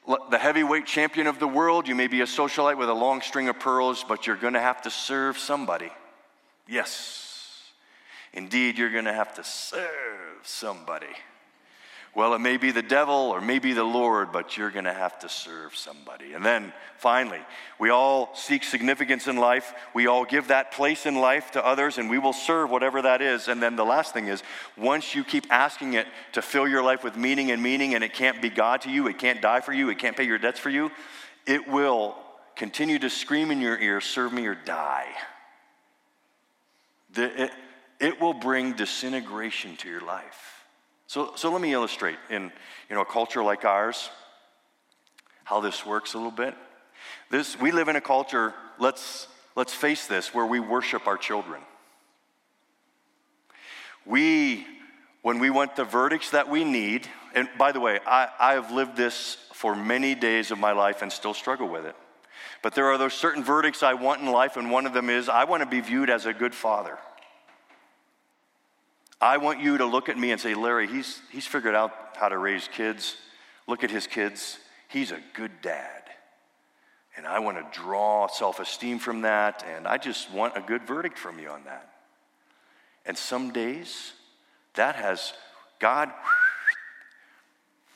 the 0.07 0.38
heavyweight 0.38 0.87
champion 0.87 1.27
of 1.27 1.38
the 1.38 1.49
world. 1.49 1.88
You 1.88 1.95
may 1.95 2.07
be 2.07 2.21
a 2.21 2.27
socialite 2.27 2.79
with 2.79 2.88
a 2.88 2.95
long 2.95 3.21
string 3.21 3.49
of 3.49 3.59
pearls, 3.59 4.05
but 4.07 4.27
you're 4.27 4.37
going 4.37 4.55
to 4.55 4.61
have 4.61 4.83
to 4.83 4.90
serve 4.90 5.38
somebody. 5.38 5.90
Yes. 6.69 7.62
Indeed, 8.33 8.79
you're 8.79 8.92
going 8.92 9.07
to 9.07 9.12
have 9.12 9.35
to 9.35 9.45
serve 9.45 10.40
somebody. 10.42 11.07
Well, 12.16 12.33
it 12.33 12.38
may 12.38 12.57
be 12.57 12.70
the 12.70 12.81
devil 12.81 13.14
or 13.14 13.42
maybe 13.42 13.74
the 13.74 13.85
Lord, 13.85 14.33
but 14.33 14.57
you're 14.57 14.70
going 14.70 14.87
to 14.87 14.92
have 14.92 15.18
to 15.18 15.29
serve 15.29 15.76
somebody. 15.76 16.33
And 16.33 16.42
then 16.42 16.72
finally, 16.96 17.42
we 17.79 17.90
all 17.90 18.35
seek 18.35 18.64
significance 18.64 19.26
in 19.26 19.37
life. 19.37 19.74
We 19.92 20.07
all 20.07 20.24
give 20.24 20.48
that 20.48 20.72
place 20.72 21.05
in 21.05 21.16
life 21.16 21.50
to 21.50 21.64
others, 21.64 21.98
and 21.98 22.09
we 22.09 22.16
will 22.16 22.33
serve 22.33 22.70
whatever 22.70 23.02
that 23.02 23.20
is. 23.20 23.48
And 23.48 23.62
then 23.62 23.76
the 23.76 23.85
last 23.85 24.14
thing 24.14 24.29
is 24.29 24.42
once 24.79 25.14
you 25.14 25.24
keep 25.24 25.44
asking 25.52 25.92
it 25.92 26.07
to 26.33 26.40
fill 26.40 26.66
your 26.66 26.83
life 26.83 27.05
with 27.05 27.18
meaning 27.18 27.50
and 27.50 27.62
meaning, 27.62 27.94
and 27.94 28.02
it 28.02 28.14
can't 28.14 28.40
be 28.40 28.48
God 28.48 28.81
to 28.83 28.90
you, 28.90 29.09
it 29.09 29.18
can't 29.18 29.42
die 29.42 29.61
for 29.61 29.74
you, 29.74 29.90
it 29.90 29.98
can't 29.98 30.16
pay 30.16 30.24
your 30.24 30.38
debts 30.38 30.59
for 30.59 30.70
you, 30.70 30.90
it 31.46 31.68
will 31.68 32.16
continue 32.55 32.98
to 32.98 33.11
scream 33.11 33.50
in 33.50 33.61
your 33.61 33.79
ear, 33.79 34.00
serve 34.00 34.33
me 34.33 34.46
or 34.46 34.55
die. 34.55 35.09
The, 37.12 37.42
it, 37.42 37.50
it 38.00 38.20
will 38.22 38.33
bring 38.33 38.72
disintegration 38.72 39.76
to 39.76 39.88
your 39.90 40.00
life. 40.00 40.56
So, 41.07 41.33
so 41.37 41.53
let 41.53 41.61
me 41.61 41.73
illustrate 41.73 42.19
in 42.31 42.51
you 42.88 42.97
know, 42.97 43.03
a 43.03 43.07
culture 43.07 43.42
like 43.42 43.64
ours 43.64 44.11
how 45.45 45.61
this 45.61 45.87
works 45.87 46.14
a 46.14 46.16
little 46.16 46.33
bit. 46.33 46.55
This, 47.31 47.59
we 47.59 47.71
live 47.71 47.87
in 47.88 47.95
a 47.95 48.01
culture, 48.01 48.53
let's, 48.79 49.29
let's 49.55 49.73
face 49.73 50.09
this, 50.09 50.35
where 50.35 50.45
we 50.45 50.59
worship 50.59 51.07
our 51.07 51.16
children. 51.16 51.61
We, 54.05 54.66
when 55.23 55.38
we 55.38 55.51
want 55.51 55.77
the 55.77 55.85
verdicts 55.85 56.31
that 56.31 56.49
we 56.49 56.64
need, 56.64 57.09
and 57.35 57.49
by 57.57 57.71
the 57.71 57.81
way, 57.81 58.01
I, 58.05 58.29
I 58.40 58.53
have 58.55 58.73
lived 58.73 58.97
this 58.97 59.37
for 59.53 59.77
many 59.77 60.16
days 60.16 60.51
of 60.51 60.59
my 60.59 60.73
life 60.73 61.03
and 61.03 61.12
still 61.12 61.35
struggle 61.35 61.69
with 61.69 61.87
it. 61.87 61.95
But 62.62 62.75
there 62.75 62.87
are 62.87 62.99
those 62.99 63.14
certain 63.14 63.45
verdicts 63.45 63.83
I 63.85 63.95
want 63.95 64.21
in 64.23 64.31
life, 64.31 64.57
and 64.57 64.71
one 64.71 64.87
of 64.87 64.92
them 64.92 65.11
is 65.11 65.29
I 65.29 65.45
want 65.45 65.62
to 65.62 65.69
be 65.69 65.81
viewed 65.81 66.11
as 66.11 66.27
a 66.27 66.33
good 66.33 66.55
father. 66.55 66.99
I 69.20 69.38
want 69.38 69.61
you 69.61 69.79
to 69.79 69.87
look 69.87 70.09
at 70.09 70.18
me 70.18 70.31
and 70.31 70.40
say, 70.40 70.55
Larry, 70.55 70.87
he's, 70.87 71.20
he's 71.31 71.46
figured 71.46 71.74
out 71.74 71.92
how 72.16 72.29
to 72.29 72.37
raise 72.37 72.68
kids. 72.68 73.16
Look 73.66 73.83
at 73.83 73.90
his 73.90 74.07
kids. 74.07 74.59
He's 74.88 75.11
a 75.11 75.20
good 75.35 75.52
dad. 75.62 76.02
And 77.16 77.26
I 77.26 77.38
want 77.38 77.57
to 77.57 77.81
draw 77.81 78.26
self 78.26 78.61
esteem 78.61 78.98
from 78.98 79.22
that, 79.22 79.64
and 79.66 79.88
I 79.88 79.96
just 79.96 80.31
want 80.31 80.57
a 80.57 80.61
good 80.61 80.87
verdict 80.87 81.16
from 81.18 81.38
you 81.38 81.48
on 81.48 81.64
that. 81.64 81.90
And 83.07 83.16
some 83.16 83.52
days, 83.52 84.12
that 84.74 84.96
has 84.96 85.33
God, 85.79 86.11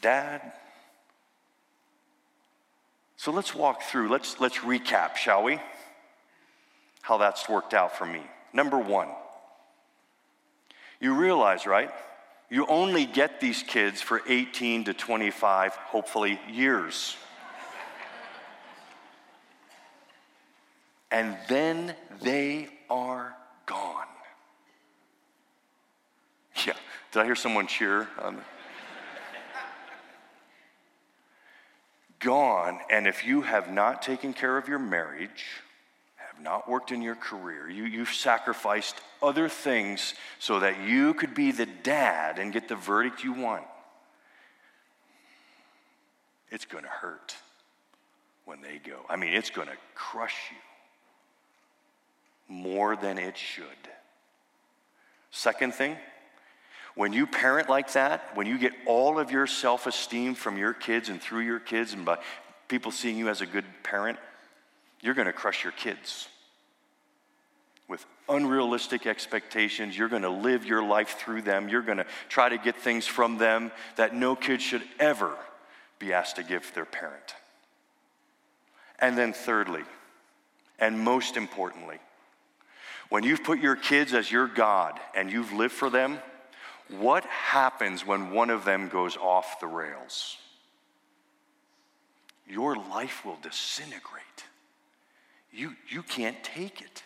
dad. 0.01 0.53
So 3.17 3.31
let's 3.31 3.55
walk 3.55 3.83
through, 3.83 4.09
let's, 4.09 4.41
let's 4.41 4.59
recap, 4.59 5.17
shall 5.17 5.43
we? 5.43 5.59
How 7.03 7.19
that's 7.19 7.47
worked 7.47 7.75
out 7.75 7.99
for 7.99 8.07
me. 8.07 8.23
Number 8.55 8.79
one, 8.79 9.09
you 11.01 11.15
realize, 11.15 11.67
right? 11.67 11.91
You 12.51 12.67
only 12.67 13.07
get 13.07 13.41
these 13.41 13.63
kids 13.63 14.01
for 14.03 14.21
18 14.29 14.85
to 14.85 14.95
25, 14.95 15.73
hopefully, 15.75 16.41
years. 16.51 17.17
and 21.11 21.37
then 21.49 21.95
they 22.23 22.69
are 22.89 23.35
gone. 23.67 24.07
Yeah, 26.67 26.75
did 27.13 27.21
I 27.21 27.25
hear 27.25 27.37
someone 27.37 27.67
cheer? 27.67 28.07
gone, 32.21 32.79
and 32.91 33.07
if 33.07 33.25
you 33.25 33.41
have 33.43 33.73
not 33.73 34.03
taken 34.03 34.33
care 34.33 34.57
of 34.57 34.69
your 34.69 34.79
marriage, 34.79 35.45
not 36.43 36.69
worked 36.69 36.93
in 36.93 37.03
your 37.03 37.15
career. 37.15 37.69
You, 37.69 37.85
you've 37.85 38.13
sacrificed 38.13 38.97
other 39.23 39.49
things 39.49 40.15
so 40.39 40.61
that 40.61 40.83
you 40.83 41.15
could 41.15 41.35
be 41.35 41.53
the 41.53 41.67
dad 41.67 42.39
and 42.39 42.53
get 42.53 42.69
the 42.69 42.77
verdict 42.77 43.25
you 43.25 43.33
want. 43.33 43.65
It's 46.51 46.65
going 46.65 46.85
to 46.85 46.91
hurt 46.91 47.37
when 48.45 48.61
they 48.61 48.79
go. 48.79 49.01
I 49.09 49.17
mean, 49.17 49.35
it's 49.35 49.51
going 49.51 49.69
to 49.69 49.77
crush 49.95 50.35
you 50.51 50.57
more 52.55 52.97
than 52.97 53.19
it 53.19 53.37
should. 53.37 53.65
Second 55.31 55.75
thing, 55.75 55.97
when 56.97 57.13
you 57.13 57.27
parent 57.27 57.69
like 57.69 57.93
that, 57.93 58.35
when 58.35 58.49
you 58.49 58.59
get 58.59 58.73
all 58.87 59.19
of 59.21 59.31
your 59.31 59.47
self 59.47 59.87
esteem 59.87 60.35
from 60.35 60.57
your 60.59 60.73
kids 60.73 61.09
and 61.09 61.23
through 61.23 61.43
your 61.43 61.61
kids 61.61 61.93
and 61.93 62.05
by 62.05 62.19
people 62.67 62.91
seeing 62.91 63.17
you 63.17 63.29
as 63.29 63.41
a 63.41 63.47
good 63.47 63.65
parent, 63.85 64.19
you're 65.01 65.15
going 65.15 65.27
to 65.27 65.33
crush 65.33 65.65
your 65.65 65.73
kids 65.73 66.29
with 67.89 68.05
unrealistic 68.29 69.07
expectations. 69.07 69.97
You're 69.99 70.09
going 70.09 70.23
to 70.23 70.31
live 70.31 70.65
your 70.65 70.83
life 70.83 71.19
through 71.19 71.43
them. 71.43 71.69
You're 71.69 71.83
going 71.83 71.99
to 71.99 72.07
try 72.29 72.49
to 72.49 72.59
get 72.59 72.77
things 72.77 73.07
from 73.07 73.39
them 73.39 73.73
that 73.97 74.15
no 74.15 74.37
kid 74.37 74.63
should 74.63 74.83
ever 74.99 75.37
be 75.99 76.13
asked 76.13 76.37
to 76.37 76.43
give 76.43 76.73
their 76.75 76.85
parent. 76.85 77.35
And 78.99 79.17
then, 79.19 79.33
thirdly, 79.33 79.83
and 80.79 81.01
most 81.01 81.37
importantly, 81.37 81.99
when 83.09 83.25
you've 83.25 83.43
put 83.43 83.59
your 83.59 83.77
kids 83.77 84.15
as 84.15 84.31
your 84.31 84.47
God 84.47 85.01
and 85.17 85.31
you've 85.33 85.53
lived 85.53 85.75
for 85.75 85.91
them, 85.91 86.19
what 86.89 87.25
happens 87.25 88.07
when 88.07 88.31
one 88.31 88.51
of 88.51 88.65
them 88.65 88.89
goes 88.89 89.17
off 89.17 89.61
the 89.61 89.67
rails? 89.67 90.37
Your 92.49 92.77
life 92.77 93.25
will 93.25 93.39
disintegrate. 93.43 94.25
You, 95.53 95.75
you 95.89 96.03
can't 96.03 96.43
take 96.43 96.81
it. 96.81 97.03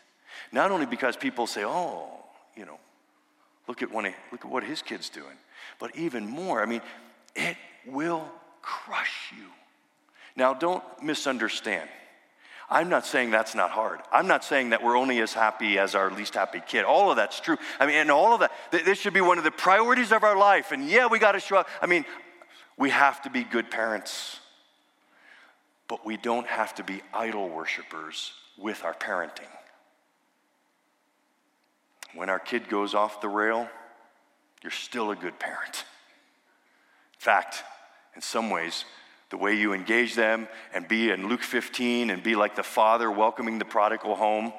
Not 0.52 0.70
only 0.70 0.86
because 0.86 1.16
people 1.16 1.46
say, 1.46 1.64
oh, 1.64 2.08
you 2.56 2.64
know, 2.64 2.78
look 3.66 3.82
at, 3.82 3.90
one, 3.90 4.04
look 4.30 4.44
at 4.44 4.50
what 4.50 4.62
his 4.62 4.82
kid's 4.82 5.08
doing, 5.08 5.36
but 5.78 5.96
even 5.96 6.28
more, 6.28 6.62
I 6.62 6.66
mean, 6.66 6.82
it 7.34 7.56
will 7.86 8.30
crush 8.62 9.32
you. 9.36 9.46
Now, 10.36 10.54
don't 10.54 10.82
misunderstand. 11.02 11.88
I'm 12.70 12.88
not 12.88 13.06
saying 13.06 13.30
that's 13.30 13.54
not 13.54 13.70
hard. 13.70 14.00
I'm 14.10 14.26
not 14.26 14.42
saying 14.42 14.70
that 14.70 14.82
we're 14.82 14.96
only 14.96 15.20
as 15.20 15.32
happy 15.32 15.78
as 15.78 15.94
our 15.94 16.10
least 16.10 16.34
happy 16.34 16.62
kid. 16.66 16.84
All 16.84 17.10
of 17.10 17.16
that's 17.16 17.38
true. 17.38 17.56
I 17.78 17.86
mean, 17.86 17.96
and 17.96 18.10
all 18.10 18.32
of 18.32 18.40
that, 18.40 18.52
this 18.70 18.98
should 18.98 19.12
be 19.12 19.20
one 19.20 19.38
of 19.38 19.44
the 19.44 19.50
priorities 19.50 20.12
of 20.12 20.24
our 20.24 20.36
life. 20.36 20.72
And 20.72 20.88
yeah, 20.88 21.06
we 21.06 21.18
got 21.18 21.32
to 21.32 21.40
show 21.40 21.58
up. 21.58 21.68
I 21.82 21.86
mean, 21.86 22.04
we 22.78 22.90
have 22.90 23.22
to 23.22 23.30
be 23.30 23.44
good 23.44 23.70
parents, 23.70 24.40
but 25.88 26.04
we 26.04 26.16
don't 26.16 26.46
have 26.46 26.74
to 26.76 26.84
be 26.84 27.02
idol 27.12 27.48
worshippers 27.48 28.32
with 28.56 28.84
our 28.84 28.94
parenting. 28.94 29.50
When 32.14 32.30
our 32.30 32.38
kid 32.38 32.68
goes 32.68 32.94
off 32.94 33.20
the 33.20 33.28
rail, 33.28 33.68
you're 34.62 34.70
still 34.70 35.10
a 35.10 35.16
good 35.16 35.38
parent. 35.38 35.84
In 37.14 37.20
fact, 37.20 37.62
in 38.14 38.22
some 38.22 38.50
ways, 38.50 38.84
the 39.30 39.36
way 39.36 39.54
you 39.54 39.72
engage 39.72 40.14
them 40.14 40.46
and 40.72 40.86
be 40.86 41.10
in 41.10 41.28
Luke 41.28 41.42
15 41.42 42.10
and 42.10 42.22
be 42.22 42.36
like 42.36 42.54
the 42.54 42.62
father 42.62 43.10
welcoming 43.10 43.58
the 43.58 43.64
prodigal 43.64 44.14
home 44.14 44.52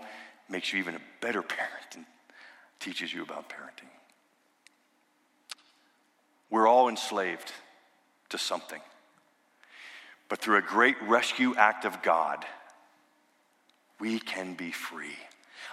makes 0.50 0.74
you 0.74 0.80
even 0.80 0.96
a 0.96 1.02
better 1.22 1.42
parent 1.42 1.96
and 1.96 2.06
teaches 2.80 3.14
you 3.14 3.24
about 3.24 3.50
parenting. 3.50 3.90
We're 6.50 6.68
all 6.68 6.90
enslaved 6.90 7.52
to 8.30 8.38
something. 8.38 8.82
But 10.30 10.40
through 10.40 10.58
a 10.58 10.62
great 10.62 11.02
rescue 11.04 11.56
act 11.56 11.86
of 11.86 12.02
God, 12.02 12.46
we 14.00 14.20
can 14.20 14.54
be 14.54 14.72
free. 14.72 15.18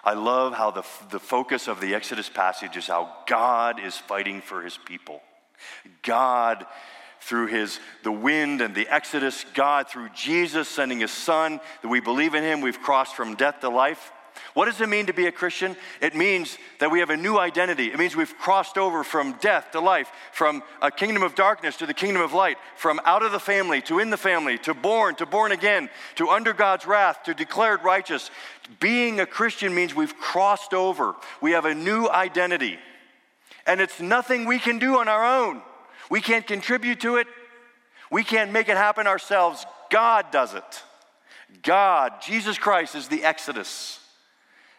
I 0.04 0.14
love 0.14 0.54
how 0.54 0.70
the, 0.70 0.84
the 1.10 1.20
focus 1.20 1.68
of 1.68 1.80
the 1.80 1.94
Exodus 1.94 2.28
passage 2.28 2.76
is 2.76 2.86
how 2.86 3.14
God 3.26 3.80
is 3.80 3.96
fighting 3.96 4.40
for 4.40 4.62
his 4.62 4.76
people. 4.76 5.22
God 6.02 6.66
through 7.20 7.46
his 7.46 7.78
the 8.02 8.10
wind 8.10 8.60
and 8.60 8.74
the 8.74 8.88
exodus 8.88 9.44
god 9.54 9.88
through 9.88 10.08
jesus 10.08 10.66
sending 10.66 10.98
his 10.98 11.12
son 11.12 11.60
that 11.80 11.88
we 11.88 12.00
believe 12.00 12.34
in 12.34 12.42
him 12.42 12.60
we've 12.60 12.80
crossed 12.80 13.14
from 13.14 13.36
death 13.36 13.60
to 13.60 13.68
life 13.68 14.10
What 14.54 14.66
does 14.66 14.80
it 14.80 14.88
mean 14.88 15.06
to 15.06 15.14
be 15.14 15.26
a 15.26 15.32
Christian? 15.32 15.76
It 16.00 16.14
means 16.14 16.58
that 16.78 16.90
we 16.90 17.00
have 17.00 17.08
a 17.08 17.16
new 17.16 17.38
identity. 17.38 17.86
It 17.86 17.98
means 17.98 18.14
we've 18.14 18.36
crossed 18.36 18.76
over 18.76 19.02
from 19.02 19.32
death 19.40 19.70
to 19.72 19.80
life, 19.80 20.10
from 20.32 20.62
a 20.82 20.90
kingdom 20.90 21.22
of 21.22 21.34
darkness 21.34 21.76
to 21.78 21.86
the 21.86 21.94
kingdom 21.94 22.20
of 22.20 22.34
light, 22.34 22.58
from 22.76 23.00
out 23.04 23.22
of 23.22 23.32
the 23.32 23.40
family 23.40 23.80
to 23.82 23.98
in 23.98 24.10
the 24.10 24.18
family, 24.18 24.58
to 24.58 24.74
born 24.74 25.14
to 25.16 25.26
born 25.26 25.52
again, 25.52 25.88
to 26.16 26.28
under 26.28 26.52
God's 26.52 26.86
wrath, 26.86 27.22
to 27.24 27.34
declared 27.34 27.82
righteous. 27.82 28.30
Being 28.78 29.20
a 29.20 29.26
Christian 29.26 29.74
means 29.74 29.94
we've 29.94 30.18
crossed 30.18 30.74
over. 30.74 31.14
We 31.40 31.52
have 31.52 31.64
a 31.64 31.74
new 31.74 32.06
identity. 32.08 32.78
And 33.66 33.80
it's 33.80 34.00
nothing 34.00 34.44
we 34.44 34.58
can 34.58 34.78
do 34.78 34.98
on 34.98 35.08
our 35.08 35.24
own. 35.24 35.62
We 36.10 36.20
can't 36.20 36.46
contribute 36.46 37.00
to 37.00 37.16
it. 37.16 37.26
We 38.10 38.22
can't 38.22 38.52
make 38.52 38.68
it 38.68 38.76
happen 38.76 39.06
ourselves. 39.06 39.64
God 39.88 40.30
does 40.30 40.52
it. 40.52 40.82
God, 41.62 42.12
Jesus 42.20 42.58
Christ, 42.58 42.94
is 42.94 43.08
the 43.08 43.24
Exodus 43.24 44.01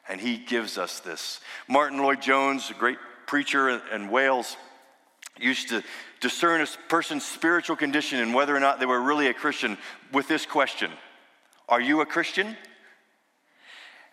and 0.07 0.19
he 0.19 0.37
gives 0.37 0.77
us 0.77 0.99
this. 0.99 1.39
Martyn 1.67 1.99
Lloyd-Jones, 1.99 2.69
a 2.69 2.73
great 2.73 2.97
preacher 3.25 3.81
in 3.93 4.09
Wales, 4.09 4.57
used 5.39 5.69
to 5.69 5.83
discern 6.19 6.61
a 6.61 6.67
person's 6.87 7.25
spiritual 7.25 7.75
condition 7.75 8.19
and 8.19 8.33
whether 8.33 8.55
or 8.55 8.59
not 8.59 8.79
they 8.79 8.85
were 8.85 9.01
really 9.01 9.27
a 9.27 9.33
Christian 9.33 9.77
with 10.11 10.27
this 10.27 10.45
question 10.45 10.91
Are 11.69 11.81
you 11.81 12.01
a 12.01 12.05
Christian? 12.05 12.55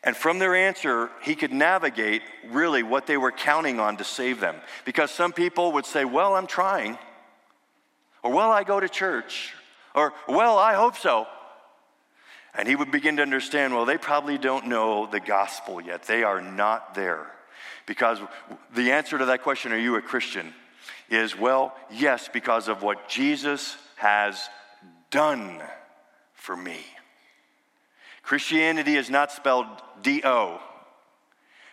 And 0.03 0.17
from 0.17 0.39
their 0.39 0.55
answer, 0.55 1.11
he 1.23 1.35
could 1.35 1.53
navigate 1.53 2.23
really 2.49 2.83
what 2.83 3.07
they 3.07 3.19
were 3.19 3.33
counting 3.33 3.79
on 3.79 3.99
to 3.99 4.05
save 4.05 4.41
them. 4.41 4.57
Because 4.87 5.11
some 5.11 5.33
people 5.33 5.73
would 5.73 5.85
say, 5.85 6.05
Well, 6.05 6.35
I'm 6.35 6.47
trying. 6.47 6.99
Or, 8.23 8.33
Well, 8.33 8.51
I 8.51 8.65
go 8.65 8.81
to 8.81 8.89
church. 8.89 9.55
Or, 9.95 10.15
Well, 10.27 10.59
I 10.59 10.75
hope 10.75 10.97
so. 10.97 11.27
And 12.55 12.67
he 12.67 12.77
would 12.77 12.91
begin 12.91 13.17
to 13.17 13.23
understand 13.23 13.75
well, 13.75 13.85
they 13.85 13.99
probably 13.99 14.39
don't 14.39 14.67
know 14.67 15.07
the 15.07 15.21
gospel 15.21 15.81
yet. 15.81 16.05
They 16.05 16.23
are 16.23 16.41
not 16.41 16.95
there. 16.95 17.27
Because 17.87 18.19
the 18.75 18.93
answer 18.93 19.19
to 19.19 19.27
that 19.27 19.43
question, 19.43 19.73
are 19.73 19.79
you 19.79 19.97
a 19.97 20.03
Christian, 20.03 20.53
is 21.09 21.37
well, 21.37 21.75
yes, 21.91 22.29
because 22.33 22.69
of 22.69 22.83
what 22.83 23.09
Jesus 23.09 23.77
has 23.97 24.49
done 25.11 25.61
for 26.35 26.57
me. 26.57 26.79
Christianity 28.23 28.95
is 28.95 29.11
not 29.11 29.33
spelled 29.33 29.67
D 30.03 30.23
O, 30.25 30.61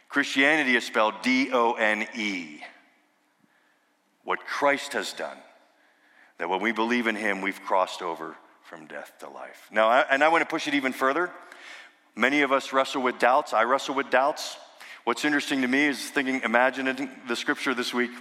Christianity 0.09 0.75
is 0.75 0.85
spelled 0.85 1.13
D 1.21 1.49
O 1.53 1.73
N 1.73 2.07
E. 2.15 2.61
What 4.23 4.45
Christ 4.45 4.93
has 4.93 5.13
done, 5.13 5.37
that 6.37 6.49
when 6.49 6.61
we 6.61 6.71
believe 6.71 7.07
in 7.07 7.15
Him, 7.15 7.41
we've 7.41 7.61
crossed 7.61 8.01
over 8.01 8.35
from 8.67 8.85
death 8.85 9.13
to 9.19 9.29
life. 9.29 9.69
Now, 9.71 9.87
I, 9.87 10.05
and 10.11 10.21
I 10.21 10.27
want 10.27 10.41
to 10.41 10.45
push 10.45 10.67
it 10.67 10.73
even 10.73 10.91
further. 10.91 11.31
Many 12.15 12.41
of 12.41 12.51
us 12.51 12.73
wrestle 12.73 13.01
with 13.01 13.17
doubts. 13.17 13.53
I 13.53 13.63
wrestle 13.63 13.95
with 13.95 14.09
doubts. 14.09 14.57
What's 15.05 15.23
interesting 15.23 15.61
to 15.61 15.69
me 15.69 15.85
is 15.85 16.09
thinking, 16.09 16.41
imagining 16.43 17.09
the 17.29 17.35
scripture 17.37 17.73
this 17.73 17.93
week. 17.93 18.11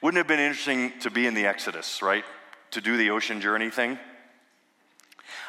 Wouldn't 0.00 0.16
it 0.16 0.20
have 0.20 0.28
been 0.28 0.38
interesting 0.38 0.92
to 1.00 1.10
be 1.10 1.26
in 1.26 1.34
the 1.34 1.46
Exodus, 1.46 2.02
right? 2.02 2.24
To 2.72 2.80
do 2.80 2.96
the 2.96 3.10
ocean 3.10 3.40
journey 3.40 3.68
thing? 3.68 3.98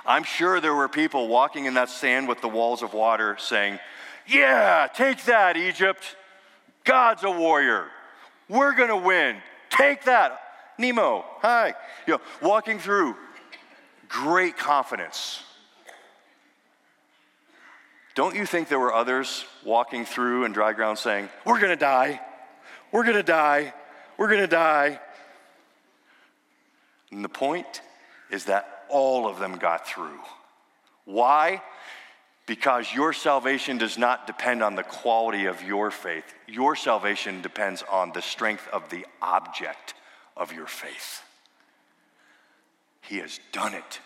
I'm 0.08 0.24
sure 0.24 0.60
there 0.60 0.74
were 0.74 0.90
people 0.90 1.28
walking 1.28 1.66
in 1.66 1.76
that 1.76 1.90
sand 1.90 2.28
with 2.28 2.42
the 2.42 2.50
walls 2.50 2.82
of 2.82 2.94
water 2.96 3.38
saying, 3.40 3.80
Yeah, 4.28 4.88
take 4.92 5.24
that, 5.26 5.56
Egypt. 5.56 6.16
God's 6.84 7.24
a 7.24 7.32
warrior. 7.32 7.86
We're 8.50 8.74
going 8.74 8.90
to 8.90 8.98
win. 8.98 9.38
Take 9.70 10.06
that. 10.06 10.40
Nemo, 10.80 11.26
hi. 11.42 11.74
You 12.08 12.14
know, 12.14 12.22
walking 12.42 12.80
through 12.80 13.16
great 14.08 14.58
confidence. 14.58 15.42
Don't 18.16 18.36
you 18.36 18.46
think 18.46 18.70
there 18.70 18.80
were 18.80 18.94
others 18.94 19.44
walking 19.66 20.06
through 20.06 20.46
and 20.46 20.54
dry 20.54 20.72
ground 20.72 20.98
saying, 20.98 21.30
We're 21.46 21.60
going 21.60 21.72
to 21.72 21.76
die. 21.76 22.22
We're 22.92 23.04
going 23.04 23.18
to 23.18 23.24
die. 23.24 23.74
We're 24.18 24.30
going 24.30 24.40
to 24.40 24.48
die. 24.48 25.00
And 27.12 27.24
the 27.24 27.30
point 27.30 27.82
is 28.32 28.46
that 28.46 28.86
all 28.90 29.28
of 29.28 29.38
them 29.38 29.58
got 29.58 29.86
through. 29.86 30.20
Why? 31.04 31.62
Because 32.46 32.94
your 32.94 33.12
salvation 33.12 33.78
does 33.78 33.98
not 33.98 34.28
depend 34.28 34.64
on 34.64 34.76
the 34.76 34.84
quality 34.84 35.46
of 35.46 35.62
your 35.62 35.92
faith. 35.92 36.24
Your 36.48 36.76
salvation 36.76 37.42
depends 37.42 37.84
on 37.92 38.14
the 38.14 38.22
strength 38.22 38.68
of 38.72 38.90
the 38.90 39.06
object 39.22 39.94
of 40.38 40.54
your 40.54 40.68
faith. 40.68 41.25
He 43.08 43.18
has 43.18 43.40
done 43.52 43.74
it, 43.74 44.00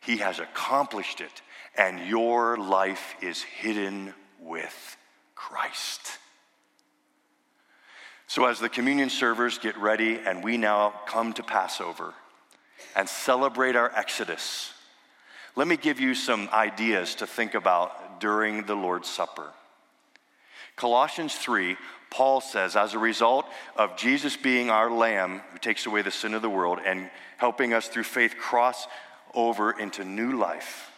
He 0.00 0.18
has 0.18 0.38
accomplished 0.38 1.20
it, 1.20 1.42
and 1.76 2.00
your 2.08 2.56
life 2.56 3.14
is 3.20 3.42
hidden 3.42 4.14
with 4.40 4.96
Christ. 5.34 6.18
So, 8.26 8.44
as 8.44 8.60
the 8.60 8.68
communion 8.68 9.10
servers 9.10 9.58
get 9.58 9.76
ready 9.76 10.14
and 10.14 10.44
we 10.44 10.56
now 10.56 10.94
come 11.06 11.32
to 11.32 11.42
Passover 11.42 12.14
and 12.94 13.08
celebrate 13.08 13.74
our 13.74 13.90
Exodus, 13.94 14.72
let 15.56 15.66
me 15.66 15.76
give 15.76 15.98
you 15.98 16.14
some 16.14 16.48
ideas 16.52 17.16
to 17.16 17.26
think 17.26 17.54
about 17.54 18.20
during 18.20 18.66
the 18.66 18.76
Lord's 18.76 19.08
Supper. 19.08 19.50
Colossians 20.76 21.34
3 21.34 21.76
Paul 22.10 22.40
says, 22.40 22.74
as 22.74 22.94
a 22.94 22.98
result 22.98 23.46
of 23.76 23.96
Jesus 23.96 24.36
being 24.36 24.68
our 24.68 24.90
lamb 24.90 25.42
who 25.52 25.58
takes 25.58 25.86
away 25.86 26.02
the 26.02 26.10
sin 26.10 26.34
of 26.34 26.42
the 26.42 26.50
world 26.50 26.80
and 26.84 27.08
helping 27.40 27.72
us 27.72 27.88
through 27.88 28.04
faith 28.04 28.36
cross 28.36 28.86
over 29.34 29.72
into 29.72 30.04
new 30.04 30.36
life, 30.36 30.90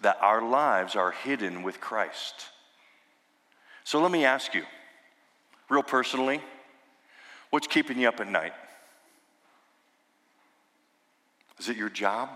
that 0.00 0.16
our 0.20 0.40
lives 0.40 0.94
are 0.94 1.10
hidden 1.10 1.64
with 1.64 1.80
Christ. 1.80 2.46
So 3.82 4.00
let 4.00 4.12
me 4.12 4.24
ask 4.24 4.54
you, 4.54 4.62
real 5.68 5.82
personally, 5.82 6.40
what's 7.50 7.66
keeping 7.66 7.98
you 7.98 8.08
up 8.08 8.20
at 8.20 8.28
night? 8.28 8.52
Is 11.58 11.68
it 11.68 11.76
your 11.76 11.88
job? 11.88 12.28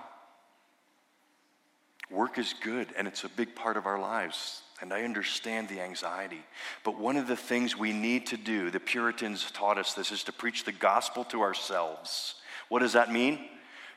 Work 2.11 2.37
is 2.37 2.53
good 2.63 2.89
and 2.99 3.07
it's 3.07 3.23
a 3.23 3.29
big 3.29 3.55
part 3.55 3.77
of 3.77 3.87
our 3.87 4.01
lives. 4.01 4.63
And 4.81 4.93
I 4.93 5.05
understand 5.05 5.69
the 5.69 5.81
anxiety. 5.81 6.43
But 6.85 6.99
one 6.99 7.17
of 7.17 7.29
the 7.29 7.37
things 7.37 7.79
we 7.79 7.93
need 7.93 8.27
to 8.27 8.37
do, 8.37 8.71
the 8.71 8.81
Puritans 8.81 9.51
taught 9.53 9.79
us 9.79 9.95
this, 9.95 10.11
is 10.11 10.25
to 10.25 10.33
preach 10.33 10.65
the 10.65 10.73
gospel 10.73 11.25
to 11.27 11.41
ourselves. 11.41 12.35
What 12.69 12.81
does 12.81 12.95
that 12.95 13.13
mean? 13.13 13.39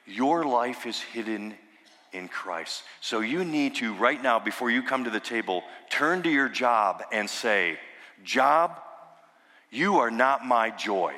Your 0.06 0.46
life 0.46 0.86
is 0.86 1.00
hidden 1.00 1.56
in 2.12 2.28
Christ. 2.28 2.84
So 3.02 3.20
you 3.20 3.44
need 3.44 3.76
to, 3.76 3.94
right 3.94 4.22
now, 4.22 4.40
before 4.40 4.72
you 4.72 4.82
come 4.84 5.04
to 5.04 5.10
the 5.10 5.20
table, 5.20 5.64
turn 5.90 6.24
to 6.24 6.30
your 6.30 6.50
job 6.50 7.04
and 7.12 7.30
say, 7.30 7.78
Job, 8.24 8.80
you 9.70 10.00
are 10.00 10.12
not 10.12 10.46
my 10.46 10.72
joy. 10.72 11.14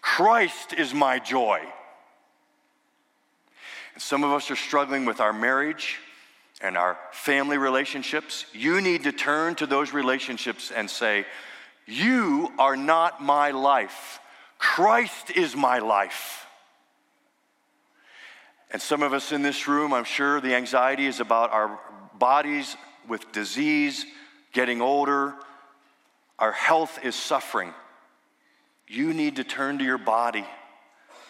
Christ 0.00 0.72
is 0.72 0.94
my 0.94 1.18
joy. 1.18 1.60
And 3.94 4.02
some 4.02 4.24
of 4.24 4.32
us 4.32 4.50
are 4.50 4.56
struggling 4.56 5.04
with 5.04 5.20
our 5.20 5.32
marriage 5.32 5.98
and 6.60 6.76
our 6.76 6.98
family 7.12 7.58
relationships, 7.58 8.46
you 8.52 8.80
need 8.80 9.04
to 9.04 9.12
turn 9.12 9.54
to 9.56 9.66
those 9.66 9.92
relationships 9.92 10.70
and 10.70 10.88
say, 10.88 11.26
You 11.86 12.50
are 12.58 12.76
not 12.76 13.22
my 13.22 13.50
life. 13.50 14.20
Christ 14.58 15.30
is 15.30 15.54
my 15.54 15.78
life. 15.78 16.46
And 18.70 18.82
some 18.82 19.02
of 19.02 19.12
us 19.12 19.32
in 19.32 19.42
this 19.42 19.68
room, 19.68 19.92
I'm 19.92 20.04
sure 20.04 20.40
the 20.40 20.54
anxiety 20.54 21.06
is 21.06 21.20
about 21.20 21.52
our 21.52 21.78
bodies 22.18 22.76
with 23.08 23.30
disease, 23.32 24.04
getting 24.52 24.80
older, 24.80 25.34
our 26.38 26.52
health 26.52 26.98
is 27.02 27.14
suffering. 27.14 27.72
You 28.88 29.14
need 29.14 29.36
to 29.36 29.44
turn 29.44 29.78
to 29.78 29.84
your 29.84 29.98
body 29.98 30.44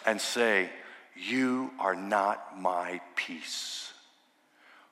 and 0.05 0.19
say, 0.19 0.69
You 1.15 1.71
are 1.79 1.95
not 1.95 2.59
my 2.59 3.01
peace. 3.15 3.93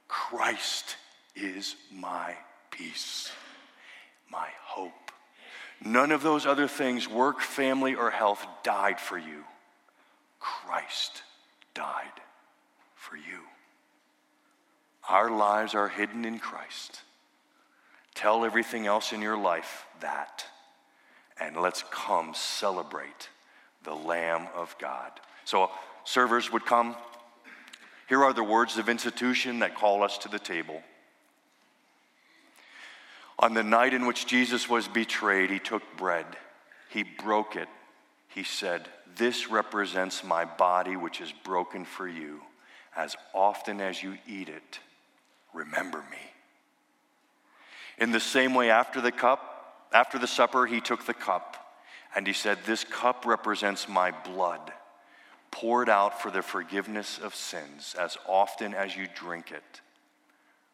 Christ 0.07 0.95
is 1.36 1.75
my 1.91 2.36
peace, 2.71 3.31
my 4.29 4.47
hope. 4.63 5.04
None 5.86 6.11
of 6.11 6.23
those 6.23 6.47
other 6.47 6.67
things, 6.67 7.07
work, 7.07 7.39
family, 7.39 7.93
or 7.93 8.09
health, 8.09 8.45
died 8.63 8.99
for 8.99 9.19
you. 9.19 9.43
Christ 10.39 11.21
died 11.75 12.21
for 12.95 13.15
you. 13.15 13.41
Our 15.07 15.29
lives 15.29 15.75
are 15.75 15.88
hidden 15.88 16.25
in 16.25 16.39
Christ. 16.39 17.01
Tell 18.15 18.43
everything 18.43 18.88
else 18.88 19.13
in 19.13 19.21
your 19.21 19.38
life 19.38 19.86
that. 20.01 20.45
And 21.39 21.55
let's 21.57 21.83
come 21.91 22.33
celebrate 22.33 23.29
the 23.83 23.93
Lamb 23.93 24.47
of 24.55 24.75
God. 24.79 25.11
So, 25.43 25.69
servers 26.03 26.51
would 26.51 26.65
come. 26.65 26.95
Here 28.09 28.23
are 28.23 28.33
the 28.33 28.43
words 28.43 28.79
of 28.79 28.89
institution 28.89 29.59
that 29.59 29.75
call 29.75 30.01
us 30.01 30.17
to 30.19 30.29
the 30.29 30.39
table. 30.39 30.81
On 33.45 33.53
the 33.53 33.61
night 33.61 33.93
in 33.93 34.07
which 34.07 34.25
Jesus 34.25 34.67
was 34.67 34.87
betrayed, 34.87 35.51
he 35.51 35.59
took 35.59 35.83
bread, 35.97 36.25
he 36.89 37.03
broke 37.03 37.55
it. 37.55 37.67
He 38.27 38.43
said, 38.43 38.89
This 39.17 39.51
represents 39.51 40.23
my 40.23 40.45
body, 40.45 40.95
which 40.95 41.21
is 41.21 41.31
broken 41.31 41.85
for 41.85 42.07
you. 42.07 42.41
As 42.95 43.15
often 43.35 43.81
as 43.81 44.01
you 44.01 44.17
eat 44.27 44.49
it, 44.49 44.79
remember 45.53 45.99
me. 46.09 46.17
In 47.99 48.11
the 48.11 48.19
same 48.19 48.55
way, 48.55 48.71
after 48.71 48.99
the 48.99 49.11
cup, 49.11 49.89
after 49.93 50.17
the 50.17 50.25
supper, 50.25 50.65
he 50.65 50.81
took 50.81 51.05
the 51.05 51.13
cup 51.13 51.55
and 52.15 52.25
he 52.25 52.33
said, 52.33 52.57
This 52.65 52.83
cup 52.83 53.27
represents 53.27 53.87
my 53.87 54.09
blood, 54.09 54.73
poured 55.51 55.87
out 55.87 56.19
for 56.19 56.31
the 56.31 56.41
forgiveness 56.41 57.19
of 57.19 57.35
sins. 57.35 57.95
As 57.99 58.17
often 58.27 58.73
as 58.73 58.97
you 58.97 59.05
drink 59.13 59.51
it, 59.51 59.81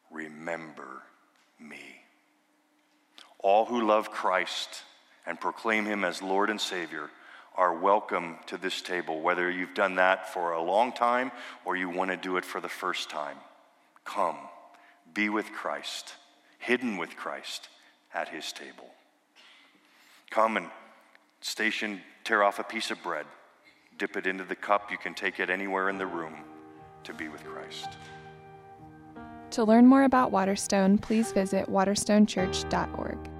remember 0.09 1.01
me. 1.59 2.00
All 3.43 3.65
who 3.65 3.85
love 3.85 4.11
Christ 4.11 4.83
and 5.25 5.39
proclaim 5.39 5.85
him 5.85 6.03
as 6.03 6.21
Lord 6.21 6.49
and 6.49 6.61
Savior 6.61 7.09
are 7.55 7.77
welcome 7.77 8.37
to 8.47 8.57
this 8.57 8.81
table, 8.81 9.21
whether 9.21 9.49
you've 9.49 9.73
done 9.73 9.95
that 9.95 10.31
for 10.31 10.53
a 10.53 10.61
long 10.61 10.93
time 10.93 11.31
or 11.65 11.75
you 11.75 11.89
want 11.89 12.11
to 12.11 12.17
do 12.17 12.37
it 12.37 12.45
for 12.45 12.61
the 12.61 12.69
first 12.69 13.09
time. 13.09 13.37
Come, 14.05 14.37
be 15.13 15.29
with 15.29 15.51
Christ, 15.51 16.13
hidden 16.59 16.97
with 16.97 17.15
Christ 17.15 17.67
at 18.13 18.29
his 18.29 18.51
table. 18.51 18.89
Come 20.29 20.57
and 20.57 20.69
station, 21.41 22.01
tear 22.23 22.43
off 22.43 22.59
a 22.59 22.63
piece 22.63 22.91
of 22.91 23.01
bread, 23.03 23.25
dip 23.97 24.15
it 24.15 24.27
into 24.27 24.43
the 24.43 24.55
cup. 24.55 24.91
You 24.91 24.97
can 24.97 25.13
take 25.13 25.39
it 25.39 25.49
anywhere 25.49 25.89
in 25.89 25.97
the 25.97 26.05
room 26.05 26.35
to 27.03 27.13
be 27.13 27.27
with 27.27 27.43
Christ. 27.43 27.89
To 29.51 29.65
learn 29.65 29.85
more 29.85 30.03
about 30.03 30.31
Waterstone, 30.31 30.97
please 30.97 31.33
visit 31.33 31.67
waterstonechurch.org. 31.67 33.30